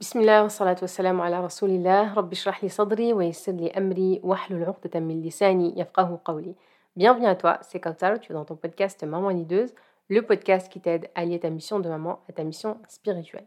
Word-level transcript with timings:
Ala 0.00 1.42
rasulillah, 1.42 2.14
rabbi 2.14 2.34
shrah 2.34 2.56
li 2.62 2.70
sadri 2.70 3.12
wa 3.12 3.22
yassir 3.22 3.52
li 3.52 3.70
amri 3.76 4.18
wa 4.22 4.34
hlul 4.34 4.66
uqdatan 4.70 5.02
min 5.02 5.20
lisani 5.20 5.74
yafqahu 5.76 6.20
qawli. 6.24 6.56
Bienvenue 6.96 7.26
à 7.26 7.34
toi, 7.34 7.58
c'est 7.60 7.80
Kautar, 7.80 8.18
tu 8.18 8.32
es 8.32 8.34
dans 8.34 8.46
ton 8.46 8.56
podcast 8.56 9.04
Maman 9.04 9.28
Lideuse, 9.28 9.74
le 10.08 10.22
podcast 10.22 10.72
qui 10.72 10.80
t'aide 10.80 11.10
à 11.14 11.26
lier 11.26 11.38
ta 11.38 11.50
mission 11.50 11.80
de 11.80 11.88
maman 11.90 12.20
à 12.30 12.32
ta 12.32 12.44
mission 12.44 12.78
spirituelle. 12.88 13.44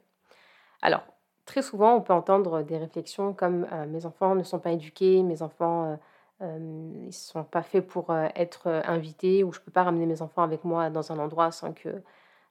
Alors, 0.84 1.02
très 1.48 1.64
souvent, 1.64 1.96
on 1.96 2.02
peut 2.02 2.14
entendre 2.14 2.62
des 2.62 2.78
réflexions 2.78 3.34
comme 3.34 3.66
euh, 3.72 3.88
mes 3.88 4.06
enfants 4.06 4.36
ne 4.36 4.44
sont 4.44 4.60
pas 4.60 4.74
éduqués, 4.74 5.24
mes 5.24 5.42
enfants 5.42 5.86
euh, 5.86 5.96
euh, 6.44 6.92
ils 7.02 7.08
ne 7.08 7.12
sont 7.12 7.46
pas 7.46 7.64
faits 7.64 7.88
pour 7.88 8.14
être 8.36 8.68
invités, 8.86 9.44
ou 9.44 9.54
je 9.54 9.60
ne 9.60 9.66
peux 9.66 9.72
pas 9.72 9.82
ramener 9.82 10.06
mes 10.06 10.22
enfants 10.22 10.44
avec 10.44 10.64
moi 10.64 10.92
dans 10.92 11.12
un 11.12 11.18
endroit 11.18 11.52
sans 11.52 11.74
que 11.74 12.04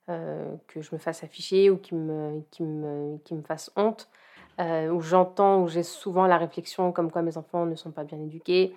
euh, 0.08 0.56
que 0.66 0.80
je 0.80 0.88
me 0.92 0.98
fasse 0.98 1.22
afficher 1.22 1.70
ou 1.70 1.76
qui 1.76 1.94
me, 1.94 2.42
qui 2.50 2.64
me, 2.64 3.18
qui 3.18 3.36
me 3.36 3.42
fasse 3.42 3.70
honte, 3.76 4.08
euh, 4.58 4.88
où 4.88 5.00
j'entends, 5.00 5.62
où 5.62 5.68
j'ai 5.68 5.84
souvent 5.84 6.26
la 6.26 6.38
réflexion 6.38 6.90
comme 6.90 7.12
quoi 7.12 7.22
mes 7.22 7.36
enfants 7.36 7.66
ne 7.66 7.76
sont 7.76 7.92
pas 7.92 8.02
bien 8.02 8.18
éduqués. 8.18 8.74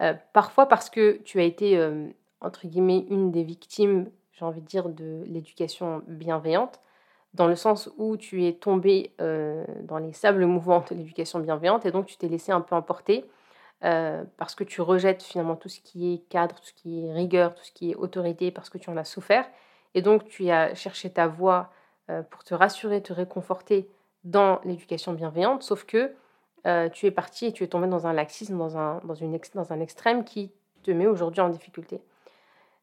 Euh, 0.00 0.14
parfois 0.32 0.66
parce 0.66 0.90
que 0.90 1.20
tu 1.22 1.38
as 1.38 1.44
été, 1.44 1.80
entre 2.40 2.66
guillemets, 2.66 3.06
une 3.08 3.30
des 3.30 3.44
victimes, 3.44 4.10
j'ai 4.32 4.44
envie 4.44 4.62
de 4.62 4.66
dire, 4.66 4.88
de 4.88 5.22
l'éducation 5.26 6.02
bienveillante, 6.08 6.80
dans 7.34 7.46
le 7.46 7.54
sens 7.54 7.88
où 7.96 8.16
tu 8.16 8.44
es 8.44 8.54
tombé 8.54 9.12
dans 9.18 9.98
les 9.98 10.12
sables 10.12 10.44
mouvants 10.44 10.84
de 10.90 10.96
l'éducation 10.96 11.38
bienveillante 11.38 11.86
et 11.86 11.92
donc 11.92 12.06
tu 12.06 12.16
t'es 12.16 12.26
laissé 12.26 12.50
un 12.50 12.60
peu 12.60 12.74
emporter. 12.74 13.24
parce 13.80 14.56
que 14.56 14.64
tu 14.64 14.80
rejettes 14.80 15.22
finalement 15.22 15.54
tout 15.54 15.68
ce 15.68 15.78
qui 15.78 16.14
est 16.14 16.18
cadre, 16.28 16.56
tout 16.56 16.66
ce 16.66 16.72
qui 16.72 17.06
est 17.06 17.12
rigueur, 17.12 17.54
tout 17.54 17.62
ce 17.62 17.70
qui 17.70 17.92
est 17.92 17.94
autorité, 17.94 18.50
parce 18.50 18.70
que 18.70 18.78
tu 18.78 18.90
en 18.90 18.96
as 18.96 19.04
souffert. 19.04 19.46
Et 19.94 20.02
donc, 20.02 20.26
tu 20.26 20.50
as 20.50 20.74
cherché 20.74 21.10
ta 21.10 21.26
voie 21.26 21.70
euh, 22.10 22.22
pour 22.22 22.44
te 22.44 22.54
rassurer, 22.54 23.02
te 23.02 23.12
réconforter 23.12 23.88
dans 24.24 24.60
l'éducation 24.64 25.12
bienveillante, 25.12 25.62
sauf 25.62 25.84
que 25.84 26.14
euh, 26.66 26.88
tu 26.88 27.06
es 27.06 27.10
parti 27.10 27.46
et 27.46 27.52
tu 27.52 27.62
es 27.62 27.68
tombé 27.68 27.86
dans 27.86 28.06
un 28.06 28.12
laxisme, 28.12 28.56
dans 28.56 28.76
un, 28.76 29.80
extrême 29.80 30.24
qui 30.24 30.50
te 30.82 30.90
met 30.90 31.06
aujourd'hui 31.06 31.40
en 31.40 31.48
difficulté. 31.48 32.00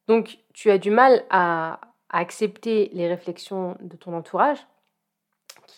Donc, 0.07 0.39
tu 0.53 0.71
as 0.71 0.77
du 0.77 0.91
mal 0.91 1.23
à, 1.29 1.79
accepter 2.09 2.89
les 2.93 3.07
réflexions 3.07 3.77
de 3.79 3.95
ton 3.95 4.13
entourage, 4.13 4.67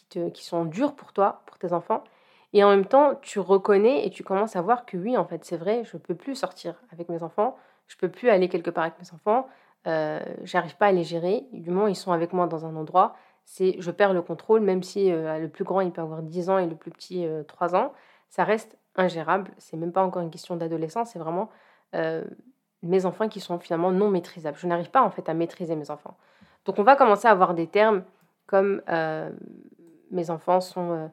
qui 0.09 0.43
sont 0.43 0.65
dures 0.65 0.95
pour 0.95 1.13
toi, 1.13 1.43
pour 1.45 1.59
tes 1.59 1.73
enfants, 1.73 2.03
et 2.53 2.63
en 2.63 2.69
même 2.69 2.85
temps, 2.85 3.15
tu 3.21 3.39
reconnais 3.39 4.05
et 4.05 4.09
tu 4.09 4.23
commences 4.23 4.55
à 4.55 4.61
voir 4.61 4.85
que 4.85 4.95
oui, 4.95 5.17
en 5.17 5.25
fait, 5.25 5.43
c'est 5.43 5.57
vrai, 5.57 5.83
je 5.83 5.97
ne 5.97 6.01
peux 6.01 6.15
plus 6.15 6.35
sortir 6.35 6.75
avec 6.91 7.09
mes 7.09 7.23
enfants, 7.23 7.57
je 7.87 7.95
ne 7.95 7.99
peux 7.99 8.09
plus 8.09 8.29
aller 8.29 8.47
quelque 8.47 8.69
part 8.69 8.85
avec 8.85 8.99
mes 8.99 9.11
enfants, 9.13 9.47
euh, 9.87 10.19
j'arrive 10.43 10.77
pas 10.77 10.87
à 10.87 10.91
les 10.91 11.03
gérer. 11.03 11.45
Du 11.51 11.69
moment 11.69 11.87
ils 11.87 11.95
sont 11.95 12.11
avec 12.11 12.33
moi 12.33 12.47
dans 12.47 12.65
un 12.65 12.75
endroit, 12.75 13.15
c'est 13.45 13.75
je 13.79 13.91
perds 13.91 14.13
le 14.13 14.21
contrôle, 14.21 14.61
même 14.61 14.83
si 14.83 15.11
euh, 15.11 15.39
le 15.39 15.49
plus 15.49 15.63
grand 15.63 15.81
il 15.81 15.91
peut 15.91 16.01
avoir 16.01 16.21
10 16.21 16.49
ans 16.49 16.57
et 16.57 16.67
le 16.67 16.75
plus 16.75 16.91
petit 16.91 17.25
euh, 17.25 17.43
3 17.43 17.75
ans, 17.75 17.93
ça 18.29 18.43
reste 18.43 18.77
ingérable. 18.95 19.51
C'est 19.57 19.77
même 19.77 19.91
pas 19.91 20.03
encore 20.03 20.21
une 20.21 20.31
question 20.31 20.55
d'adolescence, 20.55 21.11
c'est 21.11 21.19
vraiment 21.19 21.49
euh, 21.95 22.23
mes 22.81 23.05
enfants 23.05 23.27
qui 23.27 23.39
sont 23.39 23.59
finalement 23.59 23.91
non 23.91 24.09
maîtrisables. 24.09 24.57
Je 24.57 24.67
n'arrive 24.67 24.91
pas 24.91 25.01
en 25.01 25.09
fait 25.09 25.29
à 25.29 25.33
maîtriser 25.33 25.75
mes 25.75 25.91
enfants. 25.91 26.17
Donc 26.65 26.79
on 26.79 26.83
va 26.83 26.95
commencer 26.95 27.27
à 27.27 27.31
avoir 27.31 27.53
des 27.53 27.67
termes 27.67 28.03
comme 28.45 28.81
mes 30.11 30.29
enfants 30.29 30.61
sont 30.61 31.09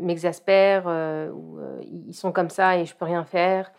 m'exaspèrent 0.00 0.86
ou 0.86 1.58
ils 1.82 2.14
sont 2.14 2.32
comme 2.32 2.50
ça 2.50 2.78
et 2.78 2.84
je 2.84 2.94
peux 2.94 3.04
rien 3.04 3.24
faire. 3.24 3.72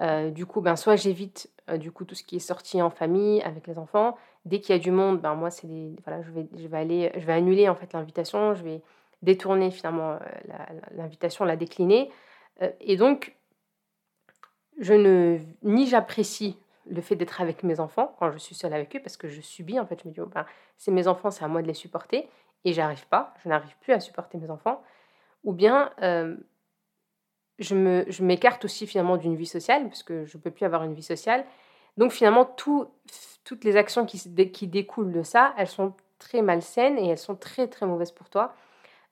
Euh, 0.00 0.30
du 0.30 0.46
coup, 0.46 0.60
ben, 0.60 0.76
soit 0.76 0.96
j'évite 0.96 1.50
euh, 1.70 1.76
du 1.76 1.92
coup 1.92 2.04
tout 2.04 2.14
ce 2.14 2.22
qui 2.22 2.36
est 2.36 2.40
sorti 2.40 2.80
en 2.80 2.90
famille 2.90 3.42
avec 3.42 3.66
les 3.66 3.78
enfants. 3.78 4.16
Dès 4.44 4.60
qu'il 4.60 4.74
y 4.74 4.78
a 4.78 4.80
du 4.80 4.90
monde, 4.90 5.20
ben, 5.20 5.34
moi 5.34 5.50
c'est 5.50 5.66
des, 5.66 5.94
voilà, 6.04 6.22
je 6.22 6.30
vais, 6.30 6.48
je 6.56 6.66
vais 6.66 6.78
aller, 6.78 7.12
je 7.14 7.26
vais 7.26 7.32
annuler 7.32 7.68
en 7.68 7.74
fait 7.74 7.92
l'invitation, 7.92 8.54
je 8.54 8.62
vais 8.62 8.82
détourner 9.22 9.70
finalement 9.70 10.12
euh, 10.12 10.18
l'invitation, 10.92 11.44
la 11.44 11.56
décliner. 11.56 12.10
Et 12.80 12.96
donc, 12.96 13.34
je 14.78 14.94
ne 14.94 15.38
ni 15.62 15.86
j'apprécie 15.86 16.58
le 16.88 17.00
fait 17.00 17.16
d'être 17.16 17.40
avec 17.40 17.62
mes 17.62 17.80
enfants 17.80 18.14
quand 18.18 18.30
je 18.30 18.38
suis 18.38 18.54
seule 18.54 18.74
avec 18.74 18.94
eux 18.94 19.00
parce 19.00 19.16
que 19.16 19.28
je 19.28 19.40
subis 19.40 19.78
en 19.78 19.86
fait. 19.86 20.00
Je 20.02 20.08
me 20.08 20.12
dis, 20.12 20.20
oh, 20.20 20.26
ben, 20.26 20.44
c'est 20.76 20.90
mes 20.90 21.08
enfants, 21.08 21.30
c'est 21.30 21.44
à 21.44 21.48
moi 21.48 21.62
de 21.62 21.66
les 21.66 21.74
supporter 21.74 22.28
et 22.64 22.72
j'arrive 22.72 23.06
pas, 23.08 23.34
je 23.42 23.48
n'arrive 23.48 23.76
plus 23.80 23.92
à 23.92 24.00
supporter 24.00 24.38
mes 24.38 24.50
enfants. 24.50 24.82
Ou 25.44 25.52
bien 25.52 25.90
je 27.62 28.22
m'écarte 28.22 28.64
aussi 28.64 28.86
finalement 28.86 29.16
d'une 29.16 29.36
vie 29.36 29.46
sociale, 29.46 29.84
parce 29.88 30.02
que 30.02 30.24
je 30.24 30.36
ne 30.36 30.42
peux 30.42 30.50
plus 30.50 30.64
avoir 30.64 30.82
une 30.84 30.94
vie 30.94 31.02
sociale. 31.02 31.44
Donc 31.96 32.12
finalement, 32.12 32.44
tout- 32.44 32.88
toutes 33.44 33.64
les 33.64 33.76
actions 33.76 34.06
qui, 34.06 34.66
découlent 34.66 35.12
de 35.12 35.22
ça, 35.22 35.54
elles 35.58 35.68
sont 35.68 35.94
très 36.18 36.42
malsaines 36.42 36.98
et 36.98 37.08
elles 37.08 37.18
sont 37.18 37.34
très 37.34 37.68
très 37.68 37.86
mauvaises 37.86 38.12
pour 38.12 38.30
toi. 38.30 38.54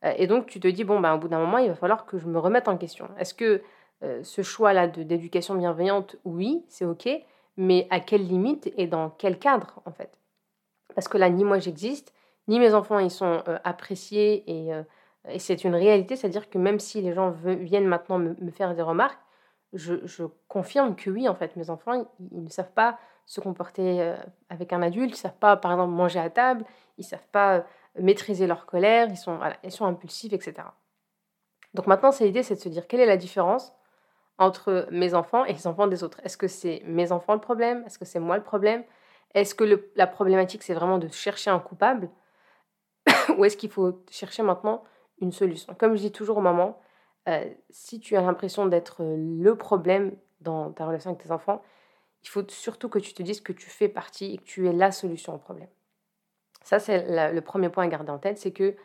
Euh, 0.05 0.13
et 0.17 0.27
donc 0.27 0.47
tu 0.47 0.61
te 0.61 0.69
dis, 0.69 0.85
bon, 0.85 1.01
ben, 1.01 1.15
au 1.15 1.19
bout 1.19 1.29
d'un 1.29 1.39
moment, 1.39 1.59
il 1.59 1.69
va 1.69 1.75
falloir 1.75 2.07
que 2.07 2.19
je 2.19 2.27
me 2.27 2.39
remette 2.39 2.69
en 2.69 2.77
question. 2.77 3.09
Est-ce 3.19 3.35
que 3.35 3.63
euh, 4.03 4.23
ce 4.23 4.43
choix-là 4.43 4.87
d'éducation 4.87 5.55
bienveillante, 5.57 6.17
oui, 6.25 6.65
c'est 6.69 6.87
OK, 6.87 7.09
mais 7.57 7.87
à 7.91 8.01
quelle 8.01 8.27
limite 8.27 8.73
et 8.79 8.87
dans 8.87 9.11
quel 9.11 9.39
cadre, 9.39 9.81
en 9.85 9.93
fait? 9.93 10.19
Parce 10.95 11.09
que 11.09 11.19
là, 11.19 11.29
ni 11.29 11.45
moi 11.45 11.59
j'existe, 11.59 12.15
ni 12.49 12.59
mes 12.59 12.75
enfants, 12.75 12.99
ils 12.99 13.11
sont 13.11 13.43
euh, 13.49 13.59
appréciés 13.65 14.45
et... 14.51 14.73
et 15.29 15.39
c'est 15.39 15.65
une 15.65 15.75
réalité, 15.75 16.17
c'est-à-dire 16.17 16.49
que 16.49 16.59
même 16.59 16.79
si 16.79 17.03
les 17.03 17.13
gens 17.13 17.31
viennent 17.31 17.87
maintenant 17.87 18.19
me, 18.19 18.51
faire 18.51 18.75
des 18.75 18.83
remarques, 18.83 19.21
je, 19.73 20.25
confirme 20.49 20.97
que 20.97 21.11
oui, 21.11 21.29
en 21.29 21.35
fait, 21.35 21.55
mes 21.57 21.71
enfants, 21.71 22.07
ils, 22.33 22.43
ne 22.43 22.49
savent 22.49 22.73
pas 22.73 22.99
se 23.27 23.41
comporter 23.41 24.01
euh, 24.01 24.17
avec 24.49 24.73
un 24.73 24.83
adulte, 24.83 25.11
ils 25.11 25.13
ne 25.13 25.17
savent 25.17 25.39
pas, 25.39 25.57
par 25.57 25.73
exemple, 25.73 25.93
manger 25.93 26.19
à 26.19 26.31
table, 26.31 26.65
ils 26.99 27.03
ne 27.03 27.07
savent 27.07 27.29
pas 27.31 27.59
euh, 27.59 27.63
maîtriser 28.01 28.47
leur 28.47 28.67
colère, 28.67 29.09
ils 29.11 29.17
sont, 29.17 29.37
voilà, 29.37 29.57
ils 29.63 29.71
sont 29.71 29.85
impulsifs, 29.85 30.33
etc. 30.33 30.55
Donc 31.75 31.87
maintenant, 31.87 32.11
c'est 32.11 32.25
l'idée, 32.25 32.43
c'est 32.43 32.57
de 32.57 32.61
se 32.61 32.69
dire 32.69 32.89
quelle 32.89 33.01
est 33.01 33.07
la 33.07 33.17
différence 33.17 33.73
entre 34.39 34.89
mes 34.91 35.15
enfants 35.15 35.45
et 35.45 35.53
les 35.53 35.67
enfants 35.67 35.87
des 35.87 36.03
autres? 36.03 36.21
Est-ce 36.25 36.37
que 36.37 36.49
c'est 36.49 36.83
mes 36.87 37.13
enfants 37.13 37.35
le 37.35 37.41
problème? 37.41 37.85
Est-ce 37.87 37.99
que 37.99 38.05
c'est 38.05 38.19
moi 38.19 38.37
le 38.37 38.43
problème? 38.43 38.83
Est-ce 39.35 39.55
que 39.55 39.85
la 39.95 40.07
problématique, 40.09 40.63
c'est 40.63 40.75
vraiment 40.75 40.99
de 40.99 41.09
chercher 41.09 41.51
un 41.51 41.61
coupable? 41.61 42.11
Ou 43.39 43.45
est-ce 43.45 43.57
qu'il 43.57 43.71
faut 43.71 44.03
chercher 44.11 44.43
maintenant 44.43 44.83
une 45.21 45.33
solution 45.33 45.75
Comme 45.75 45.95
je 45.97 46.01
dis 46.01 46.13
toujours 46.13 46.39
aux 46.39 46.43
mamans, 46.43 46.81
euh, 47.29 47.45
si 47.71 48.01
tu 48.01 48.17
as 48.17 48.23
l'impression 48.23 48.67
d'être 48.67 49.03
euh, 49.03 49.17
le 49.17 49.55
problème 49.55 50.17
dans 50.41 50.71
ta 50.73 50.87
relation 50.87 51.11
avec 51.11 51.23
tes 51.23 51.31
enfants, 51.31 51.63
il 52.23 52.29
faut 52.29 52.43
surtout 52.49 52.89
que 52.89 52.99
tu 52.99 53.15
te 53.15 53.23
dises 53.23 53.41
que 53.41 53.53
tu 53.53 53.69
fais 53.69 53.89
partie 53.89 54.35
et 54.35 54.39
que 54.39 54.45
tu 54.45 54.69
es 54.69 54.73
la 54.73 54.93
solution 54.93 55.35
au 55.35 55.39
problème. 55.39 55.69
Ça, 56.63 56.79
c'est 56.79 57.33
le 57.33 57.41
premier 57.41 57.71
point 57.71 57.85
à 57.85 57.89
garder 57.89 58.11
en 58.11 58.19
tête, 58.19 58.39
c'est 58.39 58.53
que 58.53 58.77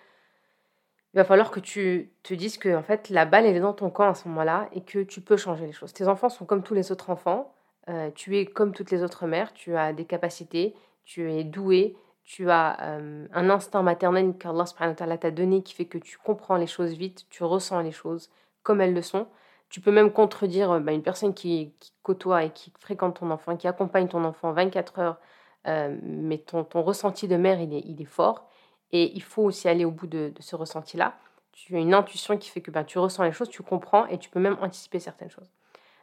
il 1.13 1.17
va 1.17 1.23
falloir 1.23 1.49
que 1.49 1.61
tu 1.61 2.11
te 2.23 2.33
dises 2.33 2.57
que 2.57 2.75
en 2.75 2.83
fait, 2.83 3.09
la 3.09 3.23
balle, 3.25 3.45
elle 3.45 3.55
est 3.55 3.61
dans 3.61 3.73
ton 3.73 3.89
camp 3.89 4.09
à 4.09 4.13
ce 4.15 4.27
moment-là 4.27 4.67
et 4.73 4.81
que 4.81 4.99
tu 4.99 5.21
peux 5.21 5.37
changer 5.37 5.65
les 5.65 5.71
choses. 5.71 5.93
Tes 5.93 6.09
enfants 6.09 6.27
sont 6.27 6.45
comme 6.45 6.61
tous 6.61 6.73
les 6.73 6.91
autres 6.91 7.09
enfants, 7.09 7.53
euh, 7.87 8.11
tu 8.13 8.37
es 8.37 8.45
comme 8.45 8.73
toutes 8.73 8.91
les 8.91 9.01
autres 9.01 9.25
mères, 9.25 9.53
tu 9.53 9.77
as 9.77 9.93
des 9.93 10.03
capacités, 10.03 10.75
tu 11.05 11.31
es 11.31 11.45
doué, 11.45 11.95
tu 12.25 12.49
as 12.49 12.81
euh, 12.81 13.27
un 13.33 13.49
instinct 13.51 13.83
maternel 13.83 14.33
qu'Allah 14.37 15.17
t'a 15.17 15.31
donné 15.31 15.61
qui 15.61 15.75
fait 15.75 15.85
que 15.85 15.99
tu 15.99 16.17
comprends 16.17 16.57
les 16.57 16.67
choses 16.67 16.93
vite, 16.93 17.25
tu 17.29 17.43
ressens 17.43 17.81
les 17.81 17.91
choses 17.91 18.31
comme 18.63 18.81
elles 18.81 18.95
le 18.95 19.03
sont. 19.03 19.27
Tu 19.69 19.79
peux 19.79 19.91
même 19.91 20.11
contredire 20.11 20.71
euh, 20.71 20.79
bah, 20.79 20.91
une 20.91 21.03
personne 21.03 21.35
qui, 21.35 21.73
qui 21.79 21.93
côtoie 22.01 22.43
et 22.43 22.49
qui 22.49 22.73
fréquente 22.79 23.19
ton 23.19 23.29
enfant, 23.29 23.55
qui 23.55 23.67
accompagne 23.67 24.07
ton 24.07 24.23
enfant 24.23 24.51
24 24.53 24.99
heures, 24.99 25.19
euh, 25.67 25.95
mais 26.01 26.39
ton, 26.39 26.63
ton 26.63 26.81
ressenti 26.81 27.27
de 27.27 27.37
mère, 27.37 27.61
il 27.61 27.73
est, 27.75 27.83
il 27.85 28.01
est 28.01 28.05
fort. 28.05 28.49
Et 28.91 29.15
il 29.15 29.21
faut 29.21 29.43
aussi 29.43 29.67
aller 29.67 29.85
au 29.85 29.91
bout 29.91 30.07
de, 30.07 30.33
ce 30.39 30.55
ressenti-là. 30.55 31.15
Tu 31.51 31.75
as 31.75 31.79
une 31.79 31.93
intuition 31.93 32.37
qui 32.37 32.49
fait 32.49 32.61
que 32.61 32.71
ben, 32.71 32.83
tu 32.83 32.97
ressens 32.97 33.23
les 33.23 33.31
choses, 33.33 33.49
tu 33.49 33.61
comprends 33.61 34.07
et 34.07 34.17
tu 34.17 34.29
peux 34.29 34.39
même 34.39 34.57
anticiper 34.61 34.99
certaines 34.99 35.29
choses. 35.29 35.51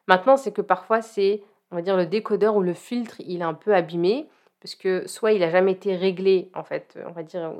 Maintenant, 0.06 0.36
c'est 0.36 0.52
que 0.52 0.62
parfois, 0.62 1.02
c'est, 1.02 1.42
on 1.72 1.76
va 1.76 1.82
dire, 1.82 1.96
le 1.96 2.06
décodeur 2.06 2.56
ou 2.56 2.62
le 2.62 2.74
filtre, 2.74 3.16
il 3.20 3.40
est 3.40 3.44
un 3.44 3.54
peu 3.54 3.74
abîmé, 3.74 4.28
parce 4.62 4.76
que 4.76 5.08
soit 5.08 5.32
il 5.32 5.40
n'a 5.40 5.50
jamais 5.50 5.72
été 5.72 5.96
réglé, 5.96 6.48
en 6.54 6.62
fait, 6.62 6.96
on 7.04 7.10
va 7.10 7.24
dire, 7.24 7.52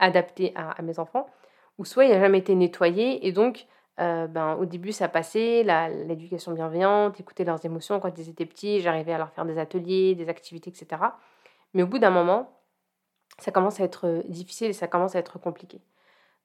adapté 0.00 0.52
à, 0.56 0.82
mes 0.82 0.98
enfants, 0.98 1.28
ou 1.78 1.84
soit 1.84 2.04
il 2.04 2.10
n'a 2.10 2.18
jamais 2.18 2.38
été 2.38 2.52
nettoyé, 2.56 3.24
et 3.28 3.30
donc, 3.30 3.66
euh, 4.00 4.26
ben, 4.26 4.56
au 4.56 4.64
début, 4.64 4.90
ça 4.90 5.08
passait, 5.08 5.62
l'éducation 6.04 6.52
bienveillante, 6.52 7.20
écouter 7.20 7.44
leurs 7.44 7.64
émotions 7.64 8.00
quand 8.00 8.18
ils 8.18 8.28
étaient 8.28 8.44
petits, 8.44 8.80
j'arrivais 8.80 9.12
à 9.12 9.18
leur 9.18 9.30
faire 9.30 9.44
des 9.44 9.56
ateliers, 9.56 10.16
des 10.16 10.28
activités, 10.28 10.70
etc. 10.70 11.00
Mais 11.74 11.84
au 11.84 11.86
bout 11.86 12.00
d'un 12.00 12.10
moment, 12.10 12.50
ça 13.38 13.52
commence 13.52 13.78
à 13.78 13.84
être 13.84 14.08
euh, 14.08 14.22
difficile 14.26 14.70
et 14.70 14.72
ça 14.72 14.88
commence 14.88 15.14
à 15.14 15.20
être 15.20 15.38
compliqué. 15.38 15.80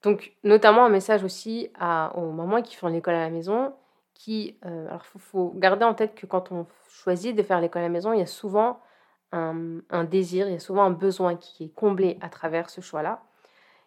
Donc, 0.04 0.36
notamment 0.44 0.84
un 0.84 0.90
message 0.90 1.24
aussi 1.24 1.70
à, 1.74 2.16
aux 2.16 2.30
mamans 2.30 2.62
qui 2.62 2.76
font 2.76 2.86
l'école 2.86 3.14
à 3.14 3.22
la 3.22 3.30
maison, 3.30 3.74
qui, 4.14 4.58
euh, 4.64 4.86
alors 4.86 5.04
faut, 5.06 5.18
faut 5.18 5.52
garder 5.56 5.84
en 5.84 5.94
tête 5.94 6.14
que 6.14 6.26
quand 6.26 6.52
on 6.52 6.66
choisit 6.88 7.34
de 7.34 7.42
faire 7.42 7.60
l'école 7.60 7.82
à 7.82 7.86
la 7.86 7.90
maison, 7.90 8.12
il 8.12 8.20
y 8.20 8.22
a 8.22 8.26
souvent 8.26 8.78
un, 9.32 10.04
désir, 10.04 10.46
il 10.46 10.52
y 10.52 10.56
a 10.56 10.60
souvent 10.60 10.84
un 10.84 10.90
besoin 10.90 11.36
qui 11.36 11.64
est 11.64 11.74
comblé 11.74 12.18
à 12.20 12.28
travers 12.28 12.70
ce 12.70 12.80
choix-là. 12.80 13.22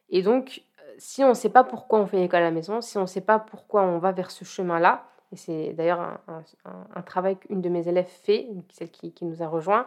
Et 0.10 0.22
donc, 0.22 0.62
euh, 0.82 0.94
si 0.98 1.24
on 1.24 1.30
ne 1.30 1.34
sait 1.34 1.50
pas 1.50 1.64
pourquoi 1.64 2.00
on 2.00 2.06
fait 2.06 2.18
l'école 2.18 2.42
à 2.42 2.46
la 2.46 2.52
maison, 2.52 2.82
si 2.82 2.98
on 2.98 3.02
ne 3.02 3.06
sait 3.06 3.22
pas 3.22 3.40
pourquoi 3.40 3.84
on 3.84 3.98
va 3.98 4.12
vers 4.12 4.32
ce 4.32 4.44
chemin-là, 4.44 5.06
et 5.32 5.36
c'est 5.36 5.74
d'ailleurs 5.74 6.20
un, 6.28 7.02
travail 7.02 7.38
qu'une 7.38 7.62
de 7.62 7.70
mes 7.70 7.88
élèves 7.88 8.08
fait, 8.08 8.48
celle 8.70 8.90
qui, 8.90 9.14
nous 9.22 9.44
a 9.44 9.48
rejoint, 9.48 9.86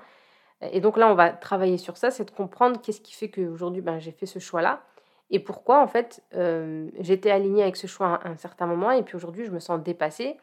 et 0.61 0.81
donc 0.81 0.99
là, 0.99 1.11
on 1.11 1.15
va 1.15 1.31
travailler 1.31 1.79
sur 1.79 1.97
ça, 1.97 2.11
c'est 2.11 2.27
de 2.27 2.31
comprendre 2.31 2.81
qu'est-ce 2.83 3.01
qui 3.01 3.15
fait 3.15 3.31
qu'aujourd'hui, 3.31 3.81
ben, 3.81 3.99
j'ai 3.99 4.13
fait 4.13 4.27
ce 4.27 4.39
choix-là. 4.39 4.83
et 5.31 5.41
pourquoi 5.41 5.83
en 5.83 5.87
fait 5.87 6.23
j'étais 6.99 7.31
alignée 7.31 7.63
avec 7.63 7.77
ce 7.77 7.87
choix 7.87 8.17
à 8.17 8.29
un 8.29 8.37
certain 8.37 8.67
moment 8.67 8.91
et 8.91 9.03
puis 9.03 9.17
aujourd'hui 9.17 9.47
je 9.47 9.51
me 9.51 9.61
sens 9.61 9.83
dépassée, 9.83 10.37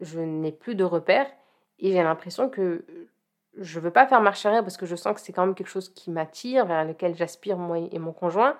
je 0.00 0.18
n'ai 0.18 0.50
plus 0.50 0.74
de 0.74 0.82
repères 0.82 1.30
et 1.78 1.92
j'ai 1.92 2.02
l'impression 2.02 2.48
que 2.48 2.84
je 3.58 3.80
veux 3.80 3.90
pas 3.90 4.06
faire 4.06 4.20
marche 4.20 4.44
arrière 4.46 4.62
parce 4.62 4.76
que 4.76 4.86
je 4.86 4.96
sens 4.96 5.14
que 5.14 5.20
c'est 5.20 5.32
quand 5.32 5.44
même 5.44 5.54
quelque 5.54 5.68
chose 5.68 5.88
qui 5.90 6.10
m'attire, 6.10 6.66
vers 6.66 6.84
lequel 6.84 7.14
j'aspire 7.14 7.58
moi 7.58 7.78
et 7.78 7.98
mon 7.98 8.12
conjoint. 8.12 8.56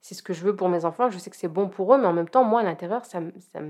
C'est 0.00 0.14
ce 0.14 0.22
que 0.22 0.32
je 0.32 0.42
veux 0.42 0.56
pour 0.56 0.68
mes 0.68 0.84
enfants, 0.84 1.10
je 1.10 1.18
sais 1.18 1.30
que 1.30 1.36
c'est 1.36 1.48
bon 1.48 1.68
pour 1.68 1.94
eux, 1.94 1.98
mais 1.98 2.06
en 2.06 2.12
même 2.12 2.28
temps, 2.28 2.42
moi 2.44 2.60
à 2.60 2.64
l'intérieur, 2.64 3.04
ça, 3.04 3.20
ça 3.52 3.60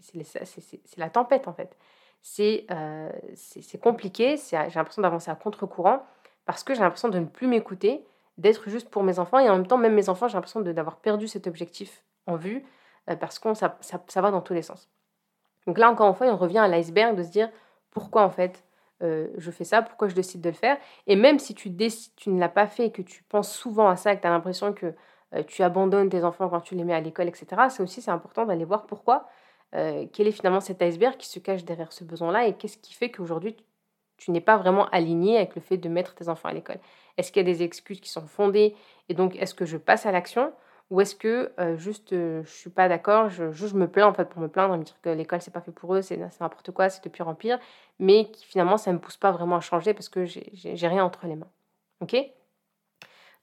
c'est 0.00 0.98
la 0.98 1.10
tempête 1.10 1.48
en 1.48 1.52
fait. 1.54 1.76
C'est 2.20 2.66
c'est 3.34 3.80
compliqué, 3.80 4.36
j'ai 4.50 4.56
l'impression 4.56 5.02
d'avancer 5.02 5.30
à 5.30 5.34
contre-courant 5.34 6.04
parce 6.46 6.62
que 6.62 6.74
j'ai 6.74 6.80
l'impression 6.80 7.08
de 7.08 7.18
ne 7.18 7.26
plus 7.26 7.46
m'écouter, 7.46 8.04
d'être 8.38 8.68
juste 8.68 8.90
pour 8.90 9.02
mes 9.02 9.18
enfants 9.18 9.38
et 9.38 9.48
en 9.48 9.56
même 9.56 9.66
temps, 9.66 9.78
même 9.78 9.94
mes 9.94 10.08
enfants, 10.08 10.28
j'ai 10.28 10.34
l'impression 10.34 10.60
d'avoir 10.60 10.96
perdu 10.96 11.28
cet 11.28 11.46
objectif 11.46 12.02
en 12.26 12.36
vue 12.36 12.64
parce 13.20 13.38
que 13.38 13.54
ça, 13.54 13.76
ça, 13.80 14.02
ça, 14.08 14.20
va 14.20 14.30
dans 14.30 14.40
tous 14.40 14.54
les 14.54 14.62
sens. 14.62 14.90
Donc 15.66 15.78
là, 15.78 15.90
encore 15.90 16.08
une 16.08 16.14
fois, 16.14 16.26
on 16.26 16.36
revient 16.36 16.58
à 16.58 16.68
l'iceberg 16.68 17.16
de 17.16 17.22
se 17.22 17.30
dire 17.30 17.50
pourquoi 17.90 18.22
en 18.22 18.30
fait 18.30 18.62
je 19.00 19.50
fais 19.50 19.64
ça, 19.64 19.82
pourquoi 19.82 20.08
je 20.08 20.14
décide 20.14 20.40
de 20.40 20.48
le 20.48 20.54
faire? 20.54 20.78
Et 21.06 21.16
même 21.16 21.38
si 21.38 21.54
tu, 21.54 21.74
tu 22.16 22.30
ne 22.30 22.40
l'as 22.40 22.48
pas 22.48 22.66
fait 22.66 22.86
et 22.86 22.92
que 22.92 23.02
tu 23.02 23.22
penses 23.24 23.54
souvent 23.54 23.88
à 23.88 23.96
ça, 23.96 24.16
que 24.16 24.20
tu 24.20 24.26
as 24.26 24.30
l'impression 24.30 24.72
que 24.72 24.94
tu 25.46 25.62
abandonnes 25.62 26.08
tes 26.08 26.24
enfants 26.24 26.48
quand 26.48 26.60
tu 26.60 26.74
les 26.74 26.84
mets 26.84 26.94
à 26.94 27.00
l'école, 27.00 27.28
etc., 27.28 27.68
c'est 27.68 27.82
aussi 27.82 28.00
c'est 28.00 28.10
important 28.10 28.46
d'aller 28.46 28.64
voir 28.64 28.86
pourquoi. 28.86 29.26
quel 29.72 30.28
est 30.28 30.32
finalement 30.32 30.60
cet 30.60 30.80
iceberg 30.82 31.16
qui 31.16 31.28
se 31.28 31.38
cache 31.38 31.64
derrière 31.64 31.92
ce 31.92 32.04
besoin-là 32.04 32.46
et 32.46 32.54
qu'est-ce 32.56 32.78
qui 32.78 32.94
fait 32.94 33.10
qu'aujourd'hui 33.10 33.56
tu 34.16 34.30
n'es 34.30 34.40
pas 34.40 34.56
vraiment 34.56 34.88
aligné 34.90 35.36
avec 35.38 35.56
le 35.56 35.60
fait 35.60 35.76
de 35.76 35.88
mettre 35.88 36.14
tes 36.14 36.28
enfants 36.28 36.48
à 36.48 36.52
l'école? 36.52 36.78
Est-ce 37.16 37.32
qu'il 37.32 37.46
y 37.46 37.50
a 37.50 37.52
des 37.52 37.62
excuses 37.62 38.00
qui 38.00 38.08
sont 38.08 38.26
fondées? 38.26 38.76
Et 39.08 39.14
donc 39.14 39.34
est-ce 39.36 39.54
que 39.54 39.64
je 39.64 39.76
passe 39.76 40.06
à 40.06 40.12
l'action? 40.12 40.52
Ou 40.90 41.00
est-ce 41.00 41.14
que 41.14 41.52
juste 41.76 42.10
je 42.10 42.42
suis 42.46 42.70
pas 42.70 42.88
d'accord, 42.88 43.28
je, 43.30 43.44
me 43.74 43.86
plains 43.86 44.06
en 44.06 44.14
fait 44.14 44.28
pour 44.28 44.40
me 44.40 44.48
plaindre, 44.48 44.76
me 44.76 44.84
dire 44.84 45.00
que 45.02 45.08
l'école 45.08 45.40
c'est 45.40 45.52
pas 45.52 45.60
fait 45.60 45.72
pour 45.72 45.94
eux, 45.94 46.02
c'est 46.02 46.16
n'importe 46.40 46.70
quoi, 46.72 46.88
c'est 46.90 47.02
de 47.02 47.08
pire 47.08 47.26
en 47.26 47.34
pire, 47.34 47.58
mais 47.98 48.30
finalement 48.42 48.76
ça 48.76 48.92
me 48.92 48.98
pousse 48.98 49.16
pas 49.16 49.32
vraiment 49.32 49.56
à 49.56 49.60
changer 49.60 49.94
parce 49.94 50.08
que 50.08 50.24
j'ai 50.24 50.88
rien 50.88 51.04
entre 51.04 51.26
les 51.26 51.36
mains. 51.36 51.50
Ok? 52.00 52.16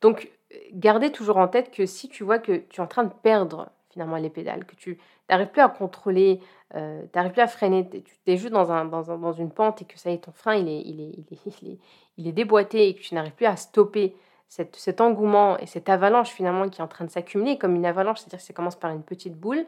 Donc 0.01 0.31
gardez 0.73 1.11
toujours 1.11 1.37
en 1.37 1.47
tête 1.47 1.71
que 1.71 1.85
si 1.85 2.09
tu 2.09 2.23
vois 2.23 2.39
que 2.39 2.57
tu 2.57 2.79
es 2.79 2.83
en 2.83 2.87
train 2.87 3.03
de 3.03 3.13
perdre 3.13 3.69
finalement 3.89 4.17
les 4.17 4.29
pédales, 4.29 4.65
que 4.65 4.75
tu 4.75 4.97
n'arrives 5.29 5.49
plus 5.49 5.61
à 5.61 5.69
contrôler, 5.69 6.39
euh, 6.75 7.01
tu 7.03 7.09
n'arrives 7.15 7.33
plus 7.33 7.41
à 7.41 7.47
freiner, 7.47 7.89
tu 7.89 8.03
es 8.27 8.37
juste 8.37 8.53
dans, 8.53 8.71
un, 8.71 8.85
dans, 8.85 9.17
dans, 9.17 9.33
une 9.33 9.51
pente 9.51 9.81
et 9.81 9.85
que 9.85 9.99
ça 9.99 10.09
y 10.09 10.13
est, 10.13 10.19
ton 10.19 10.31
frein 10.31 10.55
il 10.55 10.67
il 10.67 11.01
est, 11.01 11.11
il 11.17 11.25
est, 11.31 11.45
il 11.61 11.71
est, 11.71 11.79
il 12.17 12.27
est 12.27 12.31
déboîté 12.31 12.87
et 12.87 12.95
que 12.95 13.01
tu 13.01 13.13
n'arrives 13.15 13.33
plus 13.33 13.45
à 13.45 13.55
stopper 13.55 14.15
cet 14.51 14.99
engouement 14.99 15.57
et 15.59 15.65
cette 15.65 15.87
avalanche 15.87 16.29
finalement 16.29 16.67
qui 16.67 16.81
est 16.81 16.83
en 16.83 16.87
train 16.87 17.05
de 17.05 17.09
s'accumuler 17.09 17.57
comme 17.57 17.73
une 17.73 17.85
avalanche, 17.85 18.19
c'est-à-dire 18.19 18.39
que 18.39 18.45
ça 18.45 18.53
commence 18.53 18.75
par 18.75 18.91
une 18.91 19.01
petite 19.01 19.33
boule, 19.33 19.65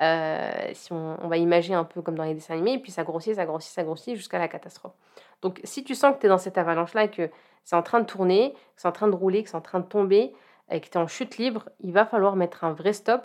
euh, 0.00 0.70
si 0.72 0.92
on, 0.92 1.28
va 1.28 1.36
imaginer 1.36 1.76
un 1.76 1.84
peu 1.84 2.02
comme 2.02 2.16
dans 2.16 2.24
les 2.24 2.34
dessins 2.34 2.54
animés, 2.54 2.72
et 2.72 2.78
puis 2.80 2.90
ça 2.90 3.04
grossit, 3.04 3.36
ça 3.36 3.46
grossit, 3.46 3.72
ça 3.72 3.84
grossit 3.84 4.16
jusqu'à 4.16 4.40
la 4.40 4.48
catastrophe. 4.48 4.94
Donc 5.40 5.60
si 5.62 5.84
tu 5.84 5.94
sens 5.94 6.16
que 6.16 6.20
tu 6.20 6.26
es 6.26 6.28
dans 6.28 6.38
cette 6.38 6.58
avalanche-là, 6.58 7.06
que 7.06 7.30
c'est 7.62 7.76
en 7.76 7.82
train 7.82 8.00
de 8.00 8.06
tourner, 8.06 8.54
que 8.54 8.58
c'est 8.82 8.88
en 8.88 8.92
train 8.92 9.06
de 9.06 9.14
rouler, 9.14 9.44
que 9.44 9.50
c'est 9.50 9.56
en 9.56 9.60
train 9.60 9.78
de 9.78 9.86
tomber, 9.86 10.34
et 10.68 10.80
que 10.80 10.86
tu 10.86 10.92
es 10.94 10.96
en 10.96 11.06
chute 11.06 11.38
libre, 11.38 11.68
il 11.78 11.92
va 11.92 12.04
falloir 12.04 12.34
mettre 12.34 12.64
un 12.64 12.72
vrai 12.72 12.92
stop 12.92 13.22